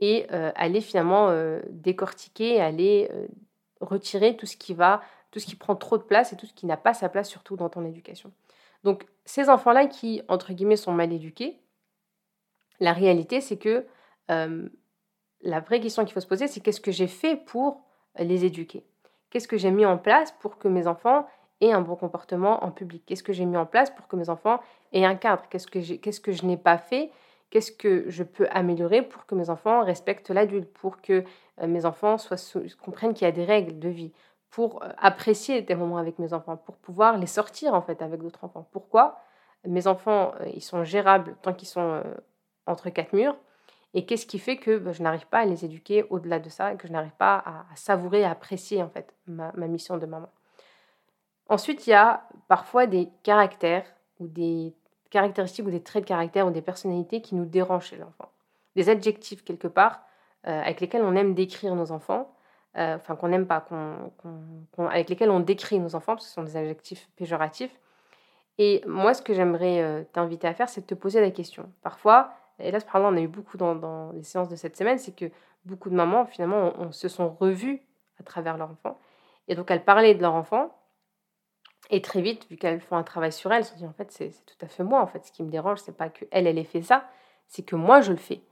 et 0.00 0.26
euh, 0.32 0.50
aller 0.54 0.80
finalement 0.80 1.28
euh, 1.28 1.60
décortiquer, 1.68 2.58
aller 2.58 3.10
retirer 3.82 4.34
tout 4.34 4.46
ce 4.46 4.56
qui 4.56 4.72
va, 4.72 5.02
tout 5.30 5.40
ce 5.40 5.46
qui 5.46 5.56
prend 5.56 5.76
trop 5.76 5.98
de 5.98 6.04
place 6.04 6.32
et 6.32 6.36
tout 6.36 6.46
ce 6.46 6.54
qui 6.54 6.64
n'a 6.64 6.78
pas 6.78 6.94
sa 6.94 7.10
place 7.10 7.28
surtout 7.28 7.56
dans 7.56 7.68
ton 7.68 7.84
éducation. 7.84 8.32
Donc 8.84 9.06
ces 9.24 9.48
enfants-là 9.48 9.86
qui, 9.86 10.22
entre 10.28 10.52
guillemets, 10.52 10.76
sont 10.76 10.92
mal 10.92 11.12
éduqués, 11.12 11.60
la 12.80 12.92
réalité, 12.92 13.40
c'est 13.40 13.58
que 13.58 13.86
la 14.28 15.60
vraie 15.60 15.80
question 15.80 16.04
qu'il 16.04 16.14
faut 16.14 16.20
se 16.20 16.26
poser, 16.26 16.48
c'est 16.48 16.60
qu'est-ce 16.60 16.80
que 16.80 16.92
j'ai 16.92 17.06
fait 17.06 17.36
pour 17.36 17.82
les 18.18 18.44
éduquer? 18.44 18.84
Qu'est-ce 19.30 19.48
que 19.48 19.56
j'ai 19.58 19.70
mis 19.70 19.84
en 19.84 19.98
place 19.98 20.32
pour 20.40 20.58
que 20.58 20.68
mes 20.68 20.86
enfants 20.86 21.26
aient 21.60 21.72
un 21.72 21.80
bon 21.80 21.96
comportement 21.96 22.64
en 22.64 22.70
public? 22.70 23.02
Qu'est-ce 23.06 23.22
que 23.22 23.32
j'ai 23.32 23.44
mis 23.44 23.56
en 23.56 23.66
place 23.66 23.90
pour 23.90 24.06
que 24.08 24.16
mes 24.16 24.30
enfants 24.30 24.60
aient 24.92 25.04
un 25.04 25.16
cadre? 25.16 25.44
Qu'est-ce 25.50 25.66
que, 25.66 25.80
je 26.32 26.46
n'ai 26.46 26.56
pas 26.56 26.78
fait? 26.78 27.10
Qu'est-ce 27.50 27.72
que 27.72 28.08
je 28.08 28.22
peux 28.22 28.46
améliorer 28.50 29.02
pour 29.02 29.26
que 29.26 29.34
mes 29.34 29.50
enfants 29.50 29.84
respectent 29.84 30.30
l'adulte, 30.30 30.72
pour 30.72 31.00
que 31.00 31.24
mes 31.66 31.84
enfants 31.84 32.16
comprennent 32.82 33.14
qu'il 33.14 33.24
y 33.24 33.28
a 33.28 33.32
des 33.32 33.44
règles 33.44 33.78
de 33.78 33.88
vie, 33.88 34.12
pour 34.50 34.82
apprécier 34.96 35.62
des 35.62 35.74
moments 35.74 35.98
avec 35.98 36.18
mes 36.18 36.32
enfants, 36.32 36.56
pour 36.56 36.76
pouvoir 36.76 37.18
les 37.18 37.26
sortir 37.26 37.74
en 37.74 37.82
fait 37.82 38.00
avec 38.02 38.20
d'autres 38.20 38.44
enfants. 38.44 38.66
Pourquoi? 38.72 39.20
Mes 39.66 39.86
enfants, 39.86 40.32
ils 40.54 40.62
sont 40.62 40.84
gérables 40.84 41.36
tant 41.42 41.52
qu'ils 41.52 41.68
sont 41.68 42.02
entre 42.66 42.90
quatre 42.90 43.12
murs. 43.12 43.36
Et 43.94 44.04
qu'est-ce 44.04 44.26
qui 44.26 44.38
fait 44.38 44.58
que 44.58 44.78
bah, 44.78 44.92
je 44.92 45.02
n'arrive 45.02 45.26
pas 45.26 45.38
à 45.40 45.44
les 45.44 45.64
éduquer 45.64 46.04
au-delà 46.10 46.38
de 46.38 46.48
ça 46.48 46.72
et 46.72 46.76
que 46.76 46.86
je 46.86 46.92
n'arrive 46.92 47.16
pas 47.16 47.42
à, 47.44 47.64
savourer, 47.74 48.24
à 48.24 48.30
apprécier 48.30 48.82
en 48.82 48.88
fait 48.88 49.14
ma, 49.26 49.50
mission 49.66 49.96
de 49.96 50.06
maman? 50.06 50.28
Ensuite, 51.48 51.86
il 51.86 51.90
y 51.90 51.94
a 51.94 52.28
parfois 52.48 52.86
des 52.86 53.08
caractères 53.22 53.86
ou 54.20 54.28
des 54.28 54.74
caractéristiques 55.10 55.66
ou 55.66 55.70
des 55.70 55.82
traits 55.82 56.04
de 56.04 56.08
caractère 56.08 56.46
ou 56.46 56.50
des 56.50 56.60
personnalités 56.60 57.22
qui 57.22 57.34
nous 57.34 57.46
dérangent 57.46 57.86
chez 57.86 57.96
l'enfant. 57.96 58.30
Des 58.76 58.90
adjectifs 58.90 59.42
quelque 59.42 59.68
part 59.68 60.02
avec 60.44 60.80
lesquels 60.80 61.02
on 61.02 61.16
aime 61.16 61.34
décrire 61.34 61.74
nos 61.74 61.90
enfants 61.90 62.30
euh, 62.30 62.37
enfin 62.74 63.16
qu'on 63.16 63.28
n'aime 63.28 63.46
pas, 63.46 63.64
avec 64.90 65.08
lesquels 65.08 65.30
on 65.30 65.40
décrit 65.40 65.80
nos 65.80 65.94
enfants, 65.94 66.14
parce 66.14 66.24
que 66.24 66.28
ce 66.28 66.34
sont 66.34 66.44
des 66.44 66.56
adjectifs 66.56 67.08
péjoratifs. 67.16 67.76
Et 68.58 68.82
moi, 68.86 69.14
ce 69.14 69.22
que 69.22 69.32
j'aimerais 69.32 69.82
euh, 69.82 70.02
t'inviter 70.12 70.48
à 70.48 70.54
faire, 70.54 70.68
c'est 70.68 70.80
de 70.80 70.86
te 70.86 70.94
poser 70.94 71.20
la 71.20 71.30
question. 71.30 71.70
Parfois, 71.82 72.32
et 72.58 72.72
là, 72.72 72.78
on 72.94 73.16
a 73.16 73.20
eu 73.20 73.28
beaucoup 73.28 73.56
dans, 73.56 74.10
les 74.12 74.24
séances 74.24 74.48
de 74.48 74.56
cette 74.56 74.76
semaine, 74.76 74.98
c'est 74.98 75.14
que 75.14 75.30
beaucoup 75.64 75.90
de 75.90 75.94
mamans, 75.94 76.26
finalement, 76.26 76.72
on, 76.78 76.90
se 76.90 77.08
sont 77.08 77.28
revues 77.28 77.80
à 78.18 78.24
travers 78.24 78.56
leur 78.56 78.70
enfant. 78.70 78.98
Et 79.46 79.54
donc, 79.54 79.70
elles 79.70 79.84
parlaient 79.84 80.14
de 80.14 80.22
leur 80.22 80.34
enfant. 80.34 80.74
Et 81.90 82.02
très 82.02 82.20
vite, 82.20 82.48
vu 82.50 82.56
qu'elles 82.56 82.80
font 82.80 82.96
un 82.96 83.04
travail 83.04 83.32
sur 83.32 83.52
elles, 83.52 83.60
elles 83.60 83.64
se 83.64 83.74
dit, 83.76 83.86
en 83.86 83.92
fait, 83.92 84.10
c'est 84.10 84.30
tout 84.44 84.56
à 84.60 84.66
fait 84.66 84.82
moi. 84.82 85.00
En 85.00 85.06
fait, 85.06 85.24
ce 85.24 85.30
qui 85.30 85.44
me 85.44 85.50
dérange, 85.50 85.78
c'est 85.78 85.96
pas 85.96 86.08
qu'elle, 86.08 86.28
elle 86.32 86.58
ait 86.58 86.64
fait 86.64 86.82
ça, 86.82 87.08
c'est 87.46 87.62
que 87.62 87.76
moi, 87.76 88.00
je 88.00 88.10
le 88.10 88.18
fais. 88.18 88.42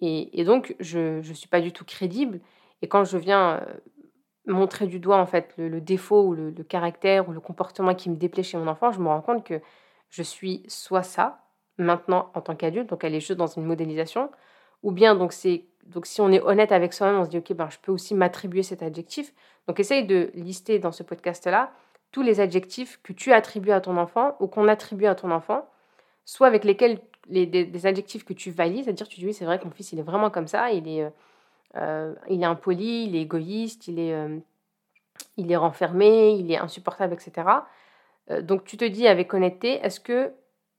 Et, 0.00 0.44
donc, 0.44 0.76
je 0.78 1.18
ne 1.18 1.34
suis 1.34 1.48
pas 1.48 1.60
du 1.60 1.72
tout 1.72 1.84
crédible. 1.84 2.40
Et 2.82 2.88
quand 2.88 3.04
je 3.04 3.18
viens 3.18 3.62
montrer 4.46 4.86
du 4.86 5.00
doigt 5.00 5.18
en 5.18 5.26
fait 5.26 5.52
le, 5.56 5.80
défaut 5.80 6.22
ou 6.22 6.34
le, 6.34 6.52
caractère 6.62 7.28
ou 7.28 7.32
le 7.32 7.40
comportement 7.40 7.94
qui 7.94 8.10
me 8.10 8.16
déplaît 8.16 8.42
chez 8.42 8.58
mon 8.58 8.68
enfant, 8.68 8.92
je 8.92 9.00
me 9.00 9.08
rends 9.08 9.20
compte 9.20 9.44
que 9.44 9.60
je 10.08 10.22
suis 10.22 10.62
soit 10.68 11.02
ça 11.02 11.40
maintenant 11.78 12.30
en 12.34 12.40
tant 12.40 12.54
qu'adulte, 12.54 12.88
donc 12.88 13.04
elle 13.04 13.14
est 13.14 13.20
juste 13.20 13.38
dans 13.38 13.46
une 13.46 13.64
modélisation, 13.64 14.30
ou 14.82 14.92
bien 14.92 15.14
donc 15.14 15.32
c'est 15.32 15.64
donc 15.86 16.06
si 16.06 16.20
on 16.20 16.32
est 16.32 16.40
honnête 16.40 16.72
avec 16.72 16.92
soi-même, 16.92 17.20
on 17.20 17.24
se 17.24 17.30
dit 17.30 17.38
ok 17.38 17.52
ben 17.52 17.68
je 17.70 17.78
peux 17.78 17.92
aussi 17.92 18.14
m'attribuer 18.14 18.62
cet 18.62 18.82
adjectif. 18.82 19.32
Donc 19.68 19.78
essaye 19.80 20.04
de 20.06 20.30
lister 20.34 20.78
dans 20.78 20.92
ce 20.92 21.02
podcast 21.02 21.46
là 21.46 21.72
tous 22.12 22.22
les 22.22 22.40
adjectifs 22.40 23.00
que 23.02 23.12
tu 23.12 23.32
attribues 23.32 23.72
à 23.72 23.80
ton 23.80 23.96
enfant 23.98 24.36
ou 24.40 24.46
qu'on 24.46 24.68
attribue 24.68 25.06
à 25.06 25.14
ton 25.14 25.30
enfant, 25.30 25.68
soit 26.24 26.46
avec 26.46 26.64
lesquels 26.64 27.00
les, 27.28 27.46
des, 27.46 27.86
adjectifs 27.86 28.24
que 28.24 28.32
tu 28.32 28.50
valides, 28.50 28.84
c'est-à-dire 28.84 29.08
tu 29.08 29.20
dis 29.20 29.26
oui 29.26 29.34
c'est 29.34 29.44
vrai 29.44 29.58
que 29.58 29.64
mon 29.64 29.70
fils 29.70 29.92
il 29.92 29.98
est 29.98 30.02
vraiment 30.02 30.30
comme 30.30 30.46
ça, 30.46 30.70
il 30.70 30.88
est 30.88 31.02
euh, 31.02 31.10
il 31.74 32.42
est 32.42 32.46
impoli, 32.46 33.04
il 33.04 33.16
est 33.16 33.22
égoïste, 33.22 33.88
il 33.88 33.98
est, 33.98 34.14
euh, 34.14 34.38
il 35.36 35.50
est 35.50 35.56
renfermé, 35.56 36.32
il 36.32 36.50
est 36.50 36.58
insupportable, 36.58 37.14
etc. 37.14 37.48
Euh, 38.30 38.42
donc 38.42 38.64
tu 38.64 38.76
te 38.76 38.84
dis 38.84 39.06
avec 39.06 39.32
honnêteté, 39.34 39.80
est-ce 39.84 40.00
que 40.00 40.32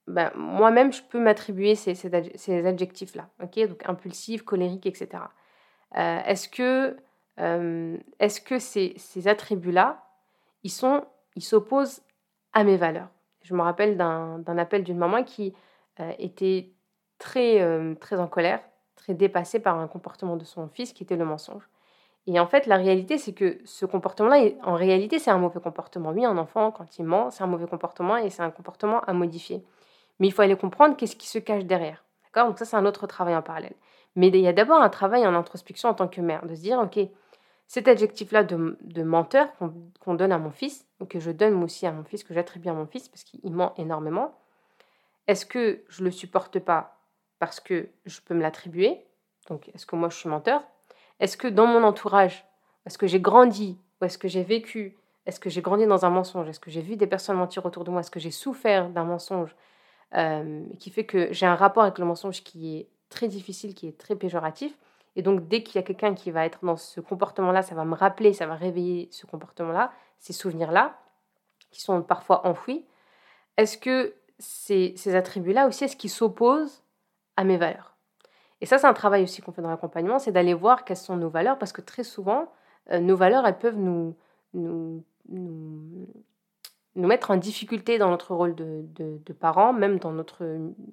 ben, 0.08 0.32
moi-même 0.36 0.94
je 0.94 1.02
peux 1.04 1.20
m'attribuer 1.20 1.76
ces, 1.76 1.94
ces, 1.94 2.66
adjectifs-là 2.66 3.30
Ok, 3.44 3.60
donc 3.68 3.88
impulsif, 3.88 4.44
colérique, 4.44 4.86
etc. 4.86 5.24
est-ce 5.94 6.48
que, 6.48 6.96
est-ce 8.20 8.40
que 8.40 8.58
ces, 8.58 8.94
ces 8.96 9.28
attributs-là, 9.28 10.06
ils 10.64 10.72
sont, 10.72 11.04
ils 11.36 11.44
s'opposent 11.44 12.02
à 12.54 12.64
mes 12.64 12.78
valeurs? 12.78 13.10
Je 13.42 13.54
me 13.54 13.62
rappelle 13.62 13.98
d'un, 13.98 14.58
appel 14.58 14.86
d'une 14.86 14.98
maman 14.98 15.24
qui 15.26 15.54
était 16.20 16.72
très, 17.20 17.96
très 18.00 18.18
en 18.18 18.28
colère, 18.28 18.62
très 19.08 19.14
dépassée 19.14 19.60
par 19.60 19.80
un 19.80 19.88
comportement 19.88 20.36
de 20.36 20.44
son 20.44 20.68
fils 20.68 20.92
qui 20.92 21.04
était 21.04 21.16
le 21.16 21.24
mensonge. 21.24 21.64
Et 22.30 22.42
en 22.42 22.46
fait, 22.46 22.66
la 22.66 22.76
réalité, 22.76 23.18
c'est 23.18 23.32
que 23.32 23.58
ce 23.64 23.86
comportement-là, 23.86 24.50
en 24.64 24.74
réalité, 24.74 25.18
c'est 25.18 25.32
un 25.32 25.38
mauvais 25.38 25.62
comportement. 25.62 26.10
Oui, 26.12 26.26
un 26.26 26.38
enfant, 26.38 26.72
quand 26.72 27.00
il 27.00 27.06
ment, 27.06 27.32
c'est 27.32 27.42
un 27.42 27.48
mauvais 27.48 27.68
comportement 27.68 28.18
et 28.18 28.30
c'est 28.30 28.42
un 28.42 28.52
comportement 28.52 29.00
à 29.02 29.14
modifier. 29.14 29.64
Mais 30.20 30.28
il 30.28 30.32
faut 30.32 30.42
aller 30.42 30.58
comprendre 30.58 30.98
qu'est-ce 30.98 31.16
qui 31.16 31.28
se 31.28 31.40
cache 31.40 31.64
derrière. 31.64 32.04
D'accord? 32.26 32.50
Donc 32.50 32.60
ça, 32.60 32.66
c'est 32.66 32.76
un 32.76 32.86
autre 32.86 33.08
travail 33.08 33.34
en 33.34 33.42
parallèle. 33.42 33.76
Mais 34.18 34.28
il 34.28 34.36
y 34.38 34.48
a 34.48 34.52
d'abord 34.54 34.82
un 34.82 34.90
travail 34.90 35.26
en 35.26 35.34
introspection 35.36 35.88
en 35.88 35.94
tant 35.94 36.10
que 36.10 36.20
mère, 36.20 36.46
de 36.46 36.54
se 36.54 36.62
dire, 36.62 36.80
OK, 36.80 37.00
cet 37.68 37.88
adjectif-là 37.88 38.44
de, 38.44 39.04
menteur 39.04 39.48
qu'on 40.02 40.16
donne 40.16 40.34
à 40.34 40.38
mon 40.38 40.52
fils, 40.52 40.86
ou 41.00 41.06
que 41.06 41.22
je 41.22 41.32
donne 41.32 41.64
aussi 41.64 41.88
à 41.88 41.94
mon 41.94 42.04
fils, 42.04 42.26
que 42.26 42.34
j'attribue 42.34 42.68
à 42.68 42.74
mon 42.74 42.88
fils, 42.88 43.08
parce 43.08 43.24
qu'il 43.24 43.54
ment 43.54 43.74
énormément, 43.78 44.38
est-ce 45.28 45.46
que 45.46 45.82
je 45.88 46.04
le 46.04 46.12
supporte 46.12 46.60
pas 46.60 46.97
parce 47.40 47.60
que 47.60 47.90
je 48.06 48.20
peux 48.22 48.34
me 48.34 48.42
l'attribuer. 48.42 49.06
Donc, 49.50 49.70
est-ce 49.70 49.86
que 49.86 49.96
moi 49.96 50.10
je 50.10 50.18
suis 50.18 50.30
menteur? 50.30 50.64
Est-ce 51.20 51.38
que 51.38 51.48
dans 51.48 51.66
mon 51.66 51.84
entourage, 51.84 52.46
est-ce 52.86 52.98
que 52.98 53.08
j'ai 53.08 53.20
grandi 53.20 53.78
ou 54.02 54.06
est-ce 54.06 54.18
que 54.18 54.28
j'ai 54.28 54.44
vécu 54.44 54.98
Est-ce 55.26 55.40
que 55.40 55.50
j'ai 55.50 55.62
grandi 55.62 55.86
dans 55.86 56.06
un 56.06 56.10
mensonge? 56.10 56.48
Est-ce 56.48 56.60
que 56.60 56.72
j'ai 56.72 56.82
vu 56.82 56.96
des 56.96 57.08
personnes 57.08 57.38
mentir 57.38 57.66
autour 57.66 57.84
de 57.84 57.92
moi? 57.92 58.02
Est-ce 58.02 58.12
que 58.12 58.20
j'ai 58.20 58.32
souffert 58.32 58.90
d'un 58.90 59.04
mensonge 59.04 59.56
euh, 60.16 60.64
qui 60.80 60.90
fait 60.90 61.06
que 61.06 61.32
j'ai 61.34 61.46
un 61.46 61.56
rapport 61.56 61.84
avec 61.84 61.98
le 61.98 62.06
mensonge 62.06 62.44
qui 62.44 62.78
est 62.78 62.88
très 63.10 63.28
difficile, 63.28 63.74
qui 63.74 63.88
est 63.88 63.98
très 63.98 64.16
péjoratif? 64.16 64.74
Et 65.16 65.24
donc, 65.24 65.48
dès 65.48 65.64
qu'il 65.64 65.76
y 65.76 65.80
a 65.80 65.82
quelqu'un 65.84 66.14
qui 66.14 66.30
va 66.30 66.46
être 66.46 66.64
dans 66.64 66.78
ce 66.78 67.02
comportement-là, 67.02 67.64
ça 67.64 67.74
va 67.74 67.86
me 67.86 67.96
rappeler, 67.96 68.34
ça 68.34 68.46
va 68.46 68.54
réveiller 68.54 69.10
ce 69.12 69.26
comportement-là, 69.26 69.92
ces 70.20 70.34
souvenirs-là, 70.34 70.96
qui 71.72 71.82
sont 71.82 72.04
parfois 72.04 72.46
enfouis. 72.46 72.86
Est-ce 73.58 73.80
que 73.80 74.14
ces, 74.38 74.94
ces 74.96 75.16
attributs-là 75.16 75.68
aussi, 75.68 75.84
est-ce 75.84 75.98
qu'ils 75.98 76.12
s'opposent 76.12 76.84
à 77.38 77.44
mes 77.44 77.58
valeurs 77.58 77.96
Et 78.60 78.66
ça, 78.66 78.78
c'est 78.78 78.88
un 78.88 78.94
travail 78.94 79.24
aussi 79.24 79.42
qu'on 79.42 79.52
fait 79.52 79.62
dans 79.62 79.70
l'accompagnement, 79.70 80.20
c'est 80.20 80.32
d'aller 80.32 80.54
voir 80.54 80.84
quelles 80.84 80.98
sont 80.98 81.16
nos 81.16 81.30
valeurs, 81.30 81.58
parce 81.58 81.72
que 81.72 81.82
très 81.82 82.04
souvent, 82.04 82.52
euh, 82.92 83.00
nos 83.00 83.16
valeurs, 83.16 83.46
elles 83.46 83.58
peuvent 83.58 83.78
nous, 83.78 84.16
nous, 84.54 85.04
nous, 85.30 86.08
mettre 86.96 87.32
en 87.32 87.38
difficulté 87.38 87.98
dans 87.98 88.10
notre 88.10 88.34
rôle 88.34 88.56
de, 88.56 88.84
de, 88.96 89.34
parents, 89.34 89.72
même 89.72 90.00
dans 90.00 90.12
notre 90.12 90.44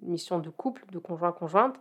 mission 0.02 0.38
de 0.38 0.50
couple, 0.50 0.84
de 0.92 0.98
conjoint-conjointe. 0.98 1.76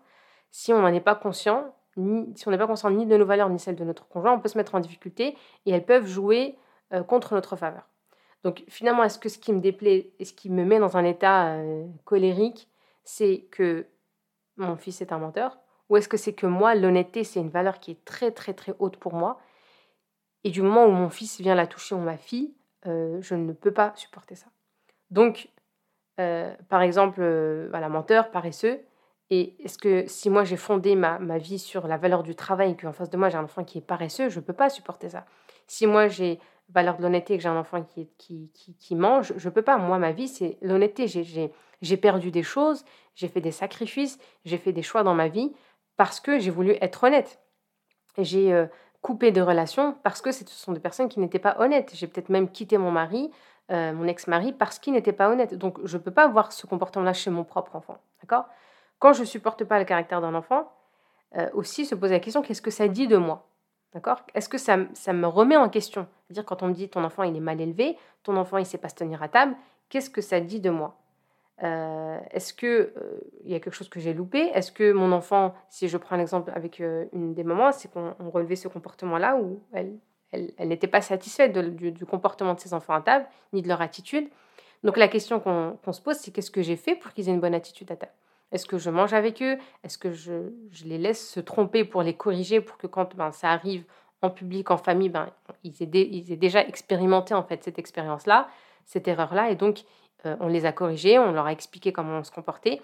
Si 0.49 0.71
on 0.71 0.81
n'en 0.81 0.87
est 0.87 1.01
pas 1.01 1.15
conscient, 1.15 1.75
ni, 1.97 2.31
si 2.35 2.47
on 2.47 2.51
n'est 2.51 2.57
pas 2.57 2.67
conscient 2.67 2.89
ni 2.89 3.05
de 3.05 3.17
nos 3.17 3.25
valeurs 3.25 3.49
ni 3.49 3.59
celles 3.59 3.75
de 3.75 3.83
notre 3.83 4.07
conjoint, 4.07 4.33
on 4.33 4.39
peut 4.39 4.47
se 4.47 4.57
mettre 4.57 4.75
en 4.75 4.79
difficulté 4.79 5.35
et 5.65 5.71
elles 5.71 5.85
peuvent 5.85 6.07
jouer 6.07 6.57
euh, 6.93 7.03
contre 7.03 7.33
notre 7.33 7.55
faveur. 7.55 7.89
Donc 8.43 8.63
finalement, 8.67 9.03
est-ce 9.03 9.19
que 9.19 9.29
ce 9.29 9.37
qui 9.37 9.53
me 9.53 9.59
déplaît 9.59 10.11
et 10.19 10.25
ce 10.25 10.33
qui 10.33 10.49
me 10.49 10.63
met 10.63 10.79
dans 10.79 10.97
un 10.97 11.03
état 11.03 11.55
euh, 11.55 11.85
colérique, 12.05 12.69
c'est 13.03 13.47
que 13.51 13.85
mon 14.57 14.75
fils 14.75 15.01
est 15.01 15.11
un 15.11 15.17
menteur 15.17 15.57
Ou 15.89 15.97
est-ce 15.97 16.09
que 16.09 16.17
c'est 16.17 16.33
que 16.33 16.47
moi, 16.47 16.75
l'honnêteté, 16.75 17.23
c'est 17.23 17.39
une 17.39 17.49
valeur 17.49 17.79
qui 17.79 17.91
est 17.91 18.05
très 18.05 18.31
très 18.31 18.53
très 18.53 18.73
haute 18.79 18.97
pour 18.97 19.13
moi 19.13 19.39
Et 20.43 20.49
du 20.49 20.61
moment 20.61 20.85
où 20.85 20.91
mon 20.91 21.09
fils 21.09 21.39
vient 21.39 21.55
la 21.55 21.67
toucher 21.67 21.95
ou 21.95 21.99
ma 21.99 22.17
fille, 22.17 22.53
euh, 22.85 23.21
je 23.21 23.35
ne 23.35 23.53
peux 23.53 23.73
pas 23.73 23.93
supporter 23.95 24.35
ça. 24.35 24.47
Donc, 25.09 25.49
par 26.15 26.83
exemple, 26.83 27.21
voilà, 27.71 27.89
menteur, 27.89 28.29
paresseux, 28.29 28.79
et 29.29 29.55
est-ce 29.63 29.79
que 29.79 30.05
si 30.07 30.29
moi 30.29 30.43
j'ai 30.43 30.57
fondé 30.57 30.95
ma, 30.95 31.17
ma, 31.17 31.39
vie 31.39 31.57
sur 31.57 31.87
la 31.87 31.97
valeur 31.97 32.21
du 32.21 32.35
travail 32.35 32.71
et 32.71 32.77
qu'en 32.77 32.93
face 32.93 33.09
de 33.09 33.17
moi 33.17 33.29
j'ai 33.29 33.37
un 33.37 33.43
enfant 33.45 33.63
qui 33.63 33.79
est 33.79 33.81
paresseux, 33.81 34.29
je 34.29 34.39
ne 34.39 34.45
peux 34.45 34.53
pas 34.53 34.69
supporter 34.69 35.09
ça. 35.09 35.25
Si 35.65 35.87
moi 35.87 36.07
j'ai 36.07 36.39
valeur 36.69 36.97
de 36.97 37.03
l'honnêteté 37.03 37.33
et 37.33 37.37
que 37.37 37.43
j'ai 37.43 37.49
un 37.49 37.57
enfant 37.57 37.83
qui, 37.83 38.09
qui, 38.17 38.49
qui, 38.79 38.95
mange, 38.95 39.33
je 39.37 39.47
ne 39.47 39.53
peux 39.53 39.61
pas. 39.61 39.77
Moi, 39.77 39.97
ma 39.99 40.11
vie, 40.11 40.27
c'est 40.27 40.57
l'honnêteté. 40.61 41.07
J'ai 41.81 41.97
perdu 41.97 42.31
des 42.31 42.43
choses, 42.43 42.85
j'ai 43.15 43.27
fait 43.27 43.41
des 43.41 43.51
sacrifices, 43.51 44.17
j'ai 44.45 44.57
fait 44.57 44.71
des 44.71 44.81
choix 44.81 45.03
dans 45.03 45.13
ma 45.13 45.27
vie 45.27 45.53
parce 45.97 46.19
que 46.19 46.39
j'ai 46.39 46.51
voulu 46.51 46.75
être 46.81 47.03
honnête. 47.03 47.39
J'ai 48.17 48.53
euh, 48.53 48.67
coupé 49.01 49.31
de 49.31 49.41
relations 49.41 49.95
parce 50.03 50.21
que 50.21 50.31
ce 50.31 50.45
sont 50.45 50.71
des 50.71 50.79
personnes 50.79 51.09
qui 51.09 51.19
n'étaient 51.19 51.39
pas 51.39 51.55
honnêtes. 51.59 51.91
J'ai 51.93 52.07
peut-être 52.07 52.29
même 52.29 52.49
quitté 52.49 52.77
mon 52.77 52.91
mari, 52.91 53.29
euh, 53.71 53.93
mon 53.93 54.07
ex-mari, 54.07 54.53
parce 54.53 54.79
qu'il 54.79 54.93
n'était 54.93 55.13
pas 55.13 55.29
honnête. 55.29 55.55
Donc, 55.55 55.79
je 55.83 55.97
ne 55.97 56.01
peux 56.01 56.11
pas 56.11 56.25
avoir 56.25 56.51
ce 56.51 56.65
comportement-là 56.65 57.13
chez 57.13 57.29
mon 57.29 57.43
propre 57.43 57.75
enfant. 57.75 57.97
D'accord? 58.21 58.45
Quand 58.99 59.13
je 59.13 59.23
supporte 59.23 59.63
pas 59.65 59.79
le 59.79 59.85
caractère 59.85 60.21
d'un 60.21 60.33
enfant, 60.33 60.71
euh, 61.35 61.49
aussi 61.53 61.85
se 61.85 61.95
poser 61.95 62.13
la 62.13 62.19
question 62.19 62.41
qu'est-ce 62.41 62.61
que 62.61 62.71
ça 62.71 62.87
dit 62.87 63.07
de 63.07 63.17
moi? 63.17 63.47
D'accord? 63.93 64.21
Est-ce 64.33 64.49
que 64.49 64.57
ça, 64.57 64.77
ça, 64.93 65.13
me 65.13 65.27
remet 65.27 65.55
en 65.55 65.69
question? 65.69 66.07
C'est-à-dire, 66.25 66.45
quand 66.45 66.63
on 66.63 66.67
me 66.67 66.73
dit 66.73 66.89
ton 66.89 67.03
enfant 67.03 67.23
il 67.23 67.35
est 67.35 67.41
mal 67.41 67.61
élevé, 67.61 67.97
ton 68.23 68.35
enfant 68.37 68.57
il 68.57 68.61
ne 68.61 68.65
sait 68.65 68.79
pas 68.79 68.89
se 68.89 68.95
tenir 68.95 69.21
à 69.21 69.27
table, 69.27 69.55
qu'est-ce 69.89 70.09
que 70.09 70.21
ça 70.21 70.39
dit 70.39 70.59
de 70.59 70.71
moi? 70.71 70.97
Euh, 71.61 72.19
Est-ce 72.31 72.53
qu'il 72.53 72.67
euh, 72.67 72.91
y 73.45 73.53
a 73.53 73.59
quelque 73.59 73.75
chose 73.75 73.89
que 73.89 73.99
j'ai 73.99 74.13
loupé? 74.13 74.49
Est-ce 74.53 74.71
que 74.71 74.91
mon 74.91 75.11
enfant, 75.11 75.53
si 75.69 75.87
je 75.87 75.97
prends 75.97 76.15
l'exemple 76.15 76.51
avec 76.55 76.79
une 76.79 77.33
des 77.35 77.43
mamans, 77.43 77.71
c'est 77.71 77.91
qu'on 77.91 78.15
relevait 78.31 78.55
ce 78.55 78.67
comportement-là 78.67 79.37
où 79.37 79.61
elle, 79.71 79.93
elle, 80.31 80.51
elle 80.57 80.69
n'était 80.69 80.87
pas 80.87 81.01
satisfaite 81.01 81.53
du, 81.53 82.05
comportement 82.05 82.55
de 82.55 82.59
ses 82.59 82.73
enfants 82.73 82.95
à 82.95 83.01
table, 83.01 83.27
ni 83.53 83.61
de 83.61 83.67
leur 83.67 83.81
attitude? 83.81 84.27
Donc 84.83 84.97
la 84.97 85.07
question 85.07 85.39
qu'on 85.39 85.93
se 85.93 86.01
pose, 86.01 86.17
c'est 86.17 86.31
qu'est-ce 86.31 86.51
que 86.51 86.61
j'ai 86.63 86.75
fait 86.75 86.95
pour 86.95 87.13
qu'ils 87.13 87.29
aient 87.29 87.33
une 87.33 87.39
bonne 87.39 87.53
attitude 87.53 87.89
à 87.91 87.95
table? 87.95 88.11
Est-ce 88.53 88.67
que 88.67 88.77
je 88.77 88.91
mange 88.91 89.13
avec 89.13 89.41
eux? 89.41 89.57
Est-ce 89.83 89.97
que 89.97 90.11
je, 90.11 90.51
les 90.85 90.99
laisse 90.99 91.27
se 91.27 91.39
tromper 91.39 91.83
pour 91.83 92.03
les 92.03 92.13
corriger 92.13 92.61
pour 92.61 92.77
que 92.77 92.85
quand 92.85 93.15
ben, 93.15 93.31
ça 93.31 93.49
arrive 93.49 93.83
en 94.21 94.29
public, 94.29 94.69
en 94.69 94.77
famille, 94.77 95.09
ben, 95.09 95.27
ils, 95.63 95.81
aient 95.81 95.89
ils 95.91 96.37
déjà 96.37 96.61
expérimenté 96.61 97.33
en 97.33 97.43
fait 97.43 97.63
cette 97.63 97.79
expérience-là, 97.79 98.47
cette 98.85 99.07
erreur-là, 99.07 99.49
et 99.49 99.55
donc 99.55 99.81
euh, 100.25 100.35
on 100.39 100.47
les 100.47 100.65
a 100.65 100.71
corrigés, 100.71 101.17
on 101.17 101.31
leur 101.31 101.47
a 101.47 101.51
expliqué 101.51 101.91
comment 101.91 102.19
on 102.19 102.23
se 102.23 102.31
comportait. 102.31 102.79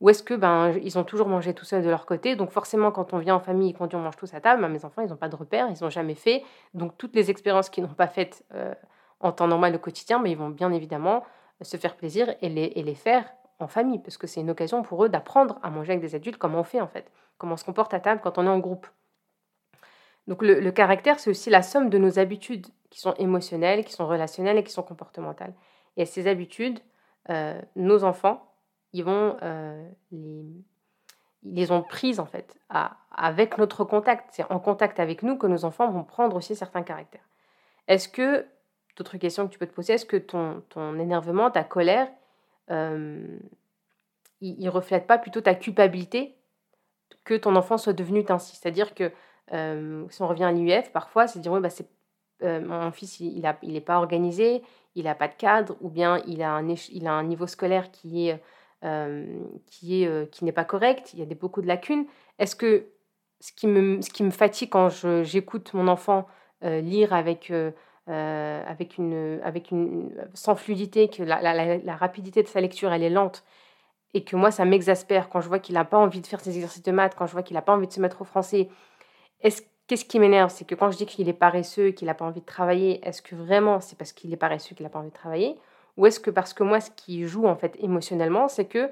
Ou 0.00 0.08
est-ce 0.08 0.22
que 0.22 0.32
ben 0.32 0.72
ils 0.82 0.98
ont 0.98 1.04
toujours 1.04 1.28
mangé 1.28 1.52
tout 1.52 1.66
seuls 1.66 1.84
de 1.84 1.90
leur 1.90 2.06
côté? 2.06 2.34
Donc 2.34 2.50
forcément, 2.50 2.90
quand 2.90 3.12
on 3.12 3.18
vient 3.18 3.34
en 3.34 3.40
famille 3.40 3.74
dit 3.74 3.94
on 3.94 3.98
mange 3.98 4.16
tous 4.16 4.32
à 4.32 4.40
table, 4.40 4.62
ben, 4.62 4.68
mes 4.68 4.86
enfants 4.86 5.02
ils 5.02 5.10
n'ont 5.10 5.16
pas 5.16 5.28
de 5.28 5.36
repères, 5.36 5.68
ils 5.68 5.84
n'ont 5.84 5.90
jamais 5.90 6.14
fait. 6.14 6.42
Donc 6.72 6.96
toutes 6.96 7.14
les 7.14 7.30
expériences 7.30 7.68
qu'ils 7.68 7.84
n'ont 7.84 7.94
pas 7.94 8.08
faites 8.08 8.42
euh, 8.54 8.74
en 9.20 9.32
temps 9.32 9.48
normal 9.48 9.76
au 9.76 9.78
quotidien, 9.78 10.18
mais 10.18 10.24
ben, 10.24 10.30
ils 10.30 10.38
vont 10.38 10.48
bien 10.48 10.72
évidemment 10.72 11.24
se 11.60 11.76
faire 11.76 11.94
plaisir 11.94 12.34
et 12.40 12.48
les, 12.48 12.72
et 12.74 12.82
les 12.82 12.94
faire 12.94 13.26
en 13.62 13.68
famille, 13.68 13.98
parce 13.98 14.16
que 14.16 14.26
c'est 14.26 14.40
une 14.40 14.50
occasion 14.50 14.82
pour 14.82 15.04
eux 15.04 15.08
d'apprendre 15.08 15.58
à 15.62 15.70
manger 15.70 15.92
avec 15.92 16.02
des 16.02 16.14
adultes, 16.14 16.38
comment 16.38 16.60
on 16.60 16.64
fait 16.64 16.80
en 16.80 16.88
fait, 16.88 17.10
comment 17.38 17.54
on 17.54 17.56
se 17.56 17.64
comporte 17.64 17.94
à 17.94 18.00
table 18.00 18.20
quand 18.22 18.38
on 18.38 18.46
est 18.46 18.50
en 18.50 18.58
groupe. 18.58 18.86
Donc 20.26 20.42
le, 20.42 20.70
caractère, 20.70 21.18
c'est 21.18 21.30
aussi 21.30 21.50
la 21.50 21.62
somme 21.62 21.90
de 21.90 21.98
nos 21.98 22.18
habitudes 22.18 22.66
qui 22.90 23.00
sont 23.00 23.14
émotionnelles, 23.14 23.84
qui 23.84 23.92
sont 23.92 24.06
relationnelles 24.06 24.58
et 24.58 24.64
qui 24.64 24.72
sont 24.72 24.82
comportementales. 24.82 25.54
Et 25.96 26.04
ces 26.04 26.26
habitudes, 26.28 26.78
euh, 27.30 27.60
nos 27.74 28.04
enfants, 28.04 28.52
ils 28.92 29.02
vont 29.02 29.36
euh, 29.42 29.88
les, 30.12 30.44
ils 31.42 31.54
les 31.54 31.70
ont 31.70 31.82
prises 31.82 32.20
en 32.20 32.26
fait 32.26 32.58
avec 33.10 33.58
notre 33.58 33.84
contact. 33.84 34.28
C'est 34.32 34.50
en 34.50 34.58
contact 34.58 35.00
avec 35.00 35.22
nous 35.22 35.36
que 35.36 35.46
nos 35.46 35.64
enfants 35.64 35.90
vont 35.90 36.04
prendre 36.04 36.36
aussi 36.36 36.54
certains 36.54 36.82
caractères. 36.82 37.26
Est-ce 37.88 38.08
que, 38.08 38.46
d'autres 38.96 39.16
questions 39.16 39.46
que 39.46 39.52
tu 39.52 39.58
peux 39.58 39.66
te 39.66 39.74
poser, 39.74 39.94
est-ce 39.94 40.06
que 40.06 40.16
ton, 40.16 40.62
ton 40.68 40.98
énervement, 40.98 41.50
ta 41.50 41.64
colère, 41.64 42.08
euh, 42.70 43.38
il, 44.40 44.64
ne 44.64 44.70
reflète 44.70 45.06
pas 45.06 45.18
plutôt 45.18 45.40
ta 45.40 45.54
culpabilité 45.54 46.36
que 47.24 47.34
ton 47.34 47.56
enfant 47.56 47.78
soit 47.78 47.92
devenu 47.92 48.24
ainsi. 48.28 48.56
C'est-à-dire 48.56 48.94
que 48.94 49.12
euh, 49.52 50.04
si 50.08 50.22
on 50.22 50.28
revient 50.28 50.44
à 50.44 50.52
l'UF, 50.52 50.90
parfois, 50.92 51.26
c'est 51.26 51.40
dire 51.40 51.52
oui, 51.52 51.60
bah, 51.60 51.68
euh, 52.42 52.60
mon 52.60 52.90
fils, 52.92 53.20
il 53.20 53.42
n'est 53.62 53.80
pas 53.80 53.98
organisé, 53.98 54.62
il 54.94 55.04
n'a 55.04 55.14
pas 55.14 55.28
de 55.28 55.34
cadre, 55.34 55.76
ou 55.80 55.90
bien 55.90 56.22
il 56.26 56.42
a 56.42 56.52
un, 56.52 57.22
niveau 57.22 57.46
scolaire 57.46 57.90
qui 57.90 58.28
est, 58.28 58.42
qui 59.66 60.02
est 60.02 60.30
qui 60.30 60.44
n'est 60.44 60.52
pas 60.52 60.64
correct, 60.64 61.12
il 61.12 61.20
y 61.20 61.22
a 61.22 61.26
des, 61.26 61.34
beaucoup 61.34 61.60
de 61.60 61.66
lacunes. 61.66 62.06
Est-ce 62.38 62.56
que 62.56 62.86
ce 63.40 63.52
qui 63.52 63.66
me 63.66 64.30
fatigue 64.30 64.70
quand 64.70 64.88
j'écoute 65.22 65.74
mon 65.74 65.88
enfant 65.88 66.26
lire 66.62 67.12
avec 67.12 67.52
euh, 68.10 68.62
avec, 68.66 68.98
une, 68.98 70.10
sans 70.34 70.56
fluidité, 70.56 71.08
que 71.08 71.22
la, 71.22 71.40
la, 71.42 71.96
rapidité 71.96 72.42
de 72.42 72.48
sa 72.48 72.60
lecture, 72.60 72.92
elle 72.92 73.02
est 73.02 73.10
lente, 73.10 73.44
et 74.14 74.24
que 74.24 74.36
moi, 74.36 74.50
ça 74.50 74.64
m'exaspère 74.64 75.28
quand 75.28 75.40
je 75.40 75.48
vois 75.48 75.58
qu'il 75.60 75.74
n'a 75.74 75.84
pas 75.84 75.98
envie 75.98 76.20
de 76.20 76.26
faire 76.26 76.40
ses 76.40 76.56
exercices 76.56 76.82
de 76.82 76.92
maths, 76.92 77.14
quand 77.16 77.26
je 77.26 77.32
vois 77.32 77.42
qu'il 77.42 77.54
n'a 77.54 77.62
pas 77.62 77.72
envie 77.72 77.86
de 77.86 77.92
se 77.92 78.00
mettre 78.00 78.22
au 78.22 78.24
français. 78.24 78.68
Est-ce, 79.42 79.62
qu'est-ce 79.86 80.04
qui 80.04 80.18
m'énerve? 80.18 80.50
C'est 80.50 80.64
que 80.64 80.74
quand 80.74 80.90
je 80.90 80.96
dis 80.96 81.06
qu'il 81.06 81.28
est 81.28 81.32
paresseux, 81.32 81.90
qu'il 81.92 82.06
n'a 82.06 82.14
pas 82.14 82.24
envie 82.24 82.40
de 82.40 82.46
travailler, 82.46 83.00
est-ce 83.06 83.22
que 83.22 83.34
vraiment 83.36 83.80
c'est 83.80 83.96
parce 83.96 84.12
qu'il 84.12 84.32
est 84.32 84.36
paresseux 84.36 84.74
qu'il 84.74 84.84
n'a 84.84 84.90
pas 84.90 84.98
envie 84.98 85.10
de 85.10 85.14
travailler? 85.14 85.56
Ou 85.96 86.06
est-ce 86.06 86.20
que 86.20 86.30
parce 86.30 86.54
que 86.54 86.62
moi, 86.62 86.80
ce 86.80 86.90
qui 86.90 87.26
joue 87.26 87.46
en 87.46 87.56
fait 87.56 87.76
émotionnellement, 87.80 88.48
c'est 88.48 88.64
que 88.66 88.90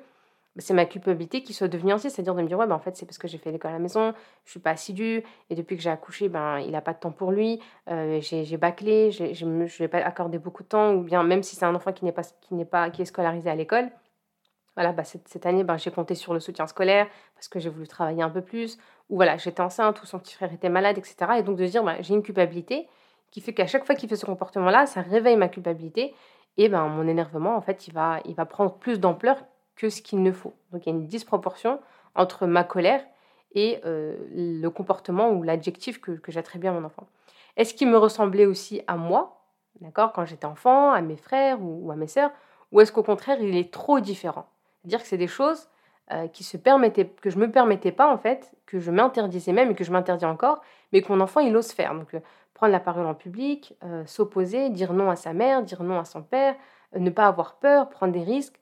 c'est 0.59 0.75
ma 0.75 0.87
culpabilité 0.87 1.43
qui 1.43 1.53
soit 1.53 1.69
devenue 1.69 1.93
ainsi, 1.93 2.11
c'est-à-dire 2.11 2.35
de 2.35 2.43
me 2.43 2.49
dire 2.49 2.59
ouais 2.59 2.67
ben 2.67 2.75
en 2.75 2.81
fait 2.81 2.97
c'est 2.97 3.07
parce 3.07 3.19
que 3.19 3.29
j'ai 3.29 3.39
fait 3.39 3.53
l'école 3.53 3.71
à 3.71 3.75
la 3.75 3.79
maison, 3.79 4.13
je 4.45 4.51
suis 4.51 4.61
pas 4.61 4.71
assidue 4.71 5.23
et 5.51 5.55
depuis 5.55 5.77
que 5.77 5.83
j'ai 5.83 5.91
accouché 5.91 6.29
ben 6.29 6.59
il 6.61 6.75
a 6.75 6.81
pas 6.81 6.95
de 6.95 6.99
temps 6.99 7.13
pour 7.13 7.33
lui, 7.33 7.61
euh, 7.91 8.21
j'ai 8.21 8.57
bâclé, 8.57 9.11
je 9.11 9.45
ne 9.45 9.65
vais 9.67 9.89
pas 9.89 9.99
accorder 9.99 10.39
beaucoup 10.39 10.63
de 10.63 10.69
temps 10.69 10.95
ou 10.95 11.03
bien 11.03 11.23
même 11.23 11.43
si 11.43 11.57
c'est 11.57 11.65
un 11.65 11.75
enfant 11.75 11.93
qui 11.93 12.05
n'est 12.05 12.13
pas 12.13 12.23
qui 12.41 12.55
n'est 12.55 12.65
pas 12.65 12.91
qui 12.91 13.03
est 13.03 13.07
scolarisé 13.07 13.51
à 13.51 13.55
l'école, 13.55 13.91
voilà 14.79 14.93
bah, 14.93 15.05
cette, 15.05 15.27
cette, 15.29 15.45
année 15.45 15.65
ben, 15.65 15.77
j'ai 15.77 15.91
compté 15.91 16.15
sur 16.15 16.33
le 16.33 16.41
soutien 16.41 16.67
scolaire 16.67 17.09
parce 17.35 17.49
que 17.49 17.59
j'ai 17.59 17.69
voulu 17.69 17.89
travailler 17.89 18.23
un 18.23 18.31
peu 18.31 18.43
plus 18.43 18.79
ou 19.09 19.17
voilà 19.17 19.37
j'étais 19.37 19.61
enceinte 19.61 20.01
ou 20.03 20.07
son 20.07 20.21
petit 20.21 20.35
frère 20.35 20.53
était 20.53 20.69
malade 20.69 20.99
etc 20.99 21.33
et 21.39 21.43
donc 21.43 21.57
de 21.57 21.67
dire 21.67 21.83
ben, 21.83 21.97
j'ai 22.01 22.15
une 22.15 22.23
culpabilité 22.23 22.89
qui 23.33 23.41
fait 23.41 23.53
qu'à 23.53 23.67
chaque 23.67 23.85
fois 23.85 23.95
qu'il 23.95 24.09
fait 24.09 24.17
ce 24.17 24.25
comportement 24.25 24.71
là 24.71 24.87
ça 24.87 25.03
réveille 25.03 25.37
ma 25.37 25.49
culpabilité 25.49 26.15
et 26.57 26.69
ben 26.69 26.87
mon 26.87 27.09
énervement 27.09 27.57
en 27.57 27.61
fait 27.61 27.89
il 27.89 27.93
va 27.93 28.21
il 28.25 28.35
va 28.35 28.47
prendre 28.47 28.73
plus 28.75 29.01
d'ampleur 29.01 29.45
que 29.79 29.89
ce 29.89 30.03
qu'il 30.03 30.23
ne 30.23 30.33
faut. 30.33 30.53
Donc 30.73 30.85
il 30.85 30.91
y 30.91 30.93
a 30.93 30.99
une 30.99 31.07
disproportion 31.07 31.81
entre 32.15 32.47
ma 32.47 32.65
colère 32.65 33.03
et 33.53 33.81
euh, 33.87 34.17
le 34.35 34.69
comportement 34.69 35.31
ou 35.31 35.43
l'adjectif 35.43 36.01
que, 36.01 36.13
que 36.13 36.33
j'attribue 36.33 36.67
à 36.67 36.73
mon 36.73 36.85
enfant. 36.85 37.07
Est-ce 37.57 37.73
qu'il 37.73 37.89
me 37.89 37.97
ressemblait 37.97 38.45
aussi 38.45 38.83
à 38.87 38.97
moi, 38.97 39.41
d'accord, 39.81 40.13
quand 40.13 40.27
j'étais 40.27 40.45
enfant, 40.45 40.91
à 40.91 41.01
mes 41.01 41.17
frères 41.17 41.59
ou, 41.63 41.91
à 41.91 41.97
mes 41.97 42.09
sœurs, 42.09 42.31
ou 42.73 42.81
est-ce 42.81 42.93
qu'au 42.93 43.05
contraire 43.05 43.41
il 43.41 43.57
est 43.57 43.73
trop 43.73 44.01
différent? 44.01 44.47
C'est-à-dire 44.83 45.01
que 45.01 45.07
c'est 45.07 45.17
des 45.17 45.29
choses 45.29 45.69
euh, 46.11 46.27
qui 46.27 46.43
se 46.43 46.57
permettaient, 46.57 47.07
que 47.07 47.31
je 47.31 47.39
me 47.39 47.51
permettais 47.51 47.93
pas 47.93 48.13
en 48.13 48.19
fait, 48.19 48.53
que 48.67 48.81
je 48.81 48.91
m'interdisais 48.91 49.53
même 49.53 49.71
et 49.71 49.75
que 49.75 49.85
je 49.85 49.93
m'interdis 49.93 50.27
encore, 50.27 50.61
mais 50.93 51.03
que 51.03 51.13
mon 51.13 51.21
enfant 51.21 51.41
il 51.41 51.57
ose 51.57 51.71
faire. 51.71 51.95
Donc 51.95 52.15
euh, 52.15 52.21
prendre 52.53 52.73
la 52.73 52.81
parole 52.81 53.07
en 53.07 53.15
public, 53.15 53.79
s'opposer, 54.05 54.69
dire 54.71 54.93
non 54.93 55.11
à 55.11 55.15
sa 55.15 55.33
mère, 55.33 55.63
dire 55.63 55.85
non 55.85 56.01
à 56.01 56.05
son 56.05 56.25
père, 56.25 56.57
ne 56.97 57.09
pas 57.09 57.29
avoir 57.29 57.55
peur, 57.61 57.89
prendre 57.89 58.13
des 58.13 58.25
risques. 58.25 58.59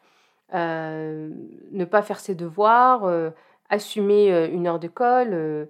Euh, 0.54 1.30
ne 1.72 1.84
pas 1.84 2.02
faire 2.02 2.20
ses 2.20 2.36
devoirs, 2.36 3.04
euh, 3.04 3.30
assumer 3.68 4.32
euh, 4.32 4.48
une 4.48 4.68
heure 4.68 4.78
de 4.78 4.86
colle, 4.88 5.68